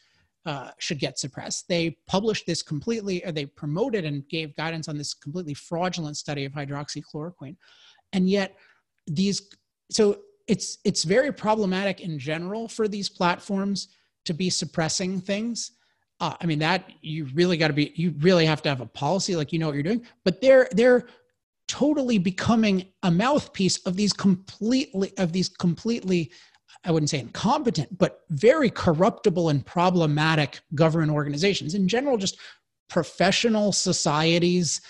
[0.47, 1.69] uh, should get suppressed.
[1.69, 6.45] They published this completely, or they promoted and gave guidance on this completely fraudulent study
[6.45, 7.57] of hydroxychloroquine,
[8.13, 8.57] and yet
[9.07, 9.51] these.
[9.91, 13.89] So it's it's very problematic in general for these platforms
[14.25, 15.73] to be suppressing things.
[16.21, 18.87] Uh, I mean that you really got to be you really have to have a
[18.87, 21.07] policy like you know what you're doing, but they're they're
[21.67, 26.31] totally becoming a mouthpiece of these completely of these completely
[26.85, 31.75] I wouldn't say incompetent, but very corruptible and problematic government organizations.
[31.75, 32.39] In general, just
[32.89, 34.81] professional societies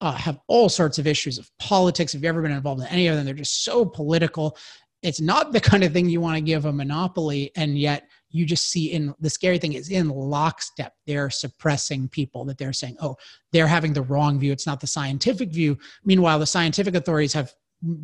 [0.00, 2.14] uh, have all sorts of issues of politics.
[2.14, 4.56] If you've ever been involved in any of them, they're just so political.
[5.02, 8.44] It's not the kind of thing you want to give a monopoly, and yet you
[8.44, 12.96] just see in the scary thing is in lockstep they're suppressing people that they're saying
[13.00, 13.16] oh
[13.52, 17.52] they're having the wrong view it's not the scientific view meanwhile the scientific authorities have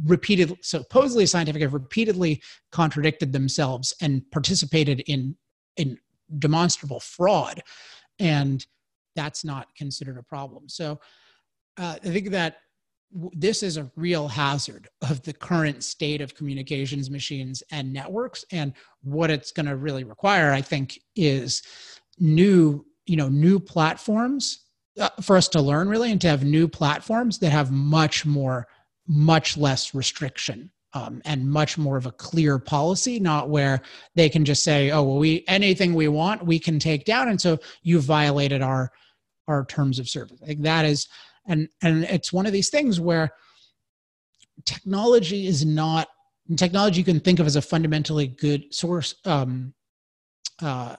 [0.04, 5.36] repeatedly supposedly scientific have repeatedly contradicted themselves and participated in
[5.76, 5.98] in
[6.38, 7.62] demonstrable fraud.
[8.18, 8.64] And
[9.16, 10.68] that's not considered a problem.
[10.68, 11.00] So
[11.76, 12.58] uh, i think that
[13.12, 18.44] w- this is a real hazard of the current state of communications machines and networks.
[18.52, 18.72] And
[19.02, 21.62] what it's going to really require i think is
[22.18, 24.60] new you know new platforms
[25.00, 28.66] uh, for us to learn really and to have new platforms that have much more
[29.06, 33.80] much less restriction um, and much more of a clear policy, not where
[34.14, 37.40] they can just say, "Oh, well, we anything we want we can take down," and
[37.40, 38.92] so you violated our
[39.48, 40.38] our terms of service.
[40.44, 41.08] Think that is,
[41.46, 43.30] and and it's one of these things where
[44.64, 46.08] technology is not
[46.56, 49.14] technology you can think of as a fundamentally good source.
[49.24, 49.74] Um,
[50.62, 50.96] uh,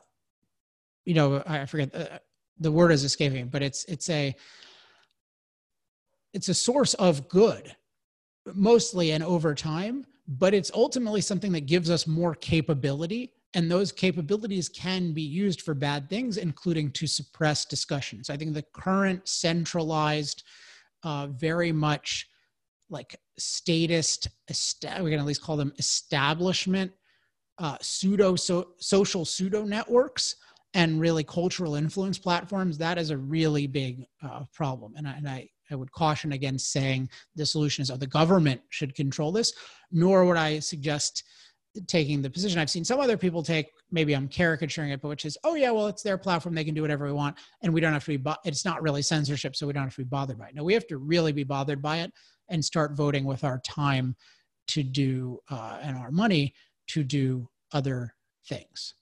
[1.06, 2.18] you know, I forget the, uh,
[2.60, 4.36] the word is escaping, but it's it's a
[6.34, 7.76] it's a source of good,
[8.53, 10.05] mostly and over time.
[10.27, 15.61] But it's ultimately something that gives us more capability and those capabilities can be used
[15.61, 20.43] for bad things including to suppress discussions i think the current centralized
[21.03, 22.27] uh, very much
[22.89, 24.27] like statist
[25.01, 26.91] we can at least call them establishment
[27.57, 30.35] uh, pseudo so, social pseudo networks
[30.73, 35.27] and really cultural influence platforms that is a really big uh, problem and I, and
[35.27, 39.54] I I would caution against saying the solution is oh the government should control this,
[39.92, 41.24] nor would I suggest
[41.88, 43.72] taking the position I've seen some other people take.
[43.92, 46.74] Maybe I'm caricaturing it, but which is, oh yeah, well it's their platform; they can
[46.74, 48.18] do whatever we want, and we don't have to be.
[48.18, 50.56] Bo- it's not really censorship, so we don't have to be bothered by it.
[50.56, 52.12] No, we have to really be bothered by it
[52.50, 54.16] and start voting with our time
[54.68, 56.54] to do uh, and our money
[56.88, 58.14] to do other
[58.48, 58.94] things.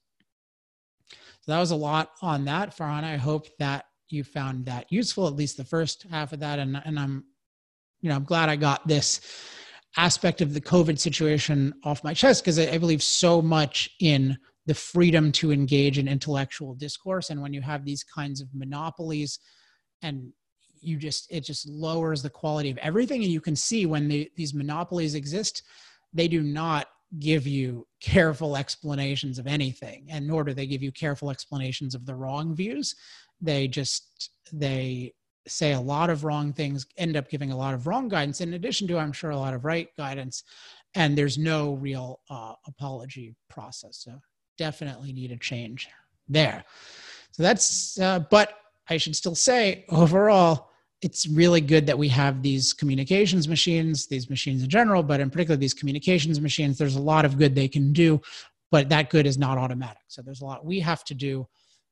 [1.41, 3.03] So that was a lot on that, Farhana.
[3.03, 6.81] I hope that you found that useful, at least the first half of that, and
[6.85, 7.25] and I'm,
[8.01, 9.21] you know, I'm glad I got this
[9.97, 14.37] aspect of the COVID situation off my chest because I, I, believe so much in
[14.65, 17.29] the freedom to engage in intellectual discourse.
[17.29, 19.39] And when you have these kinds of monopolies
[20.01, 20.31] and
[20.81, 23.23] you just, it just lowers the quality of everything.
[23.23, 25.63] And you can see when the, these monopolies exist,
[26.13, 26.87] they do not
[27.19, 32.07] give you careful explanations of anything and nor do they give you careful explanations of
[32.07, 32.95] the wrong views
[33.43, 35.13] they just they
[35.47, 38.53] say a lot of wrong things, end up giving a lot of wrong guidance, in
[38.53, 40.43] addition to, I'm sure, a lot of right guidance.
[40.95, 43.97] And there's no real uh, apology process.
[43.97, 44.13] So
[44.57, 45.89] definitely need a change
[46.29, 46.63] there.
[47.31, 48.53] So that's, uh, but
[48.89, 50.69] I should still say overall,
[51.01, 55.29] it's really good that we have these communications machines, these machines in general, but in
[55.29, 56.77] particular, these communications machines.
[56.77, 58.21] There's a lot of good they can do,
[58.71, 60.03] but that good is not automatic.
[60.07, 61.45] So there's a lot we have to do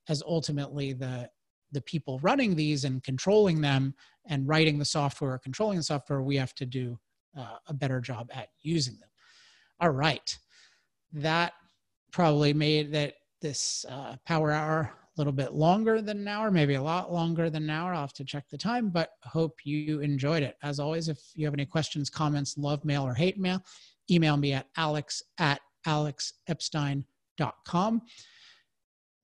[0.08, 1.30] as ultimately the
[1.72, 3.94] the people running these and controlling them
[4.28, 7.00] and writing the software, or controlling the software, we have to do
[7.38, 9.10] uh, a better job at using them.
[9.80, 10.38] All right.
[11.14, 11.54] That
[12.12, 16.76] probably made that this uh, power hour a little bit longer than an hour, maybe
[16.76, 17.94] a lot longer than an hour.
[17.94, 20.58] I'll have to check the time, but hope you enjoyed it.
[20.62, 23.62] As always, if you have any questions, comments, love mail, or hate mail,
[24.10, 28.02] email me at alex at alexepstein.com.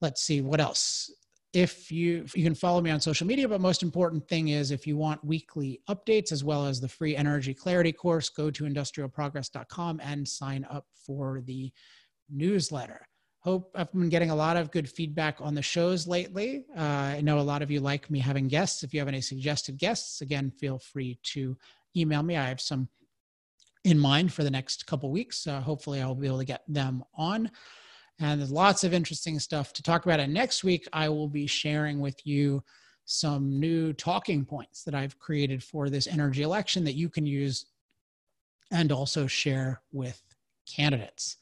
[0.02, 1.10] Let's see what else
[1.58, 4.86] if you you can follow me on social media but most important thing is if
[4.86, 10.00] you want weekly updates as well as the free energy clarity course go to industrialprogress.com
[10.04, 11.72] and sign up for the
[12.30, 13.08] newsletter.
[13.40, 16.66] Hope i've been getting a lot of good feedback on the shows lately.
[16.78, 18.84] Uh, i know a lot of you like me having guests.
[18.84, 21.58] If you have any suggested guests again feel free to
[21.96, 22.38] email me.
[22.38, 22.88] I have some
[23.84, 27.04] in mind for the next couple weeks uh, hopefully i'll be able to get them
[27.16, 27.50] on
[28.20, 30.20] and there's lots of interesting stuff to talk about.
[30.20, 32.64] And next week, I will be sharing with you
[33.06, 37.66] some new talking points that I've created for this energy election that you can use
[38.72, 40.22] and also share with
[40.68, 41.38] candidates.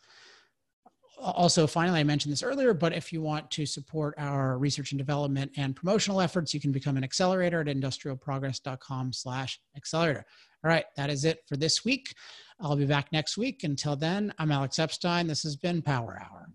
[1.18, 5.00] Also, finally, I mentioned this earlier, but if you want to support our research and
[5.00, 10.26] development and promotional efforts, you can become an accelerator at industrialprogress.com slash accelerator.
[10.64, 12.14] All right, that is it for this week.
[12.60, 13.64] I'll be back next week.
[13.64, 15.26] Until then, I'm Alex Epstein.
[15.26, 16.50] This has been Power Hour.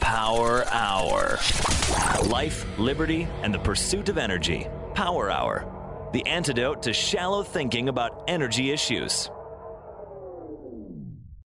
[0.00, 1.38] Power Hour.
[2.26, 4.66] Life, liberty, and the pursuit of energy.
[4.94, 6.10] Power Hour.
[6.12, 9.30] The antidote to shallow thinking about energy issues.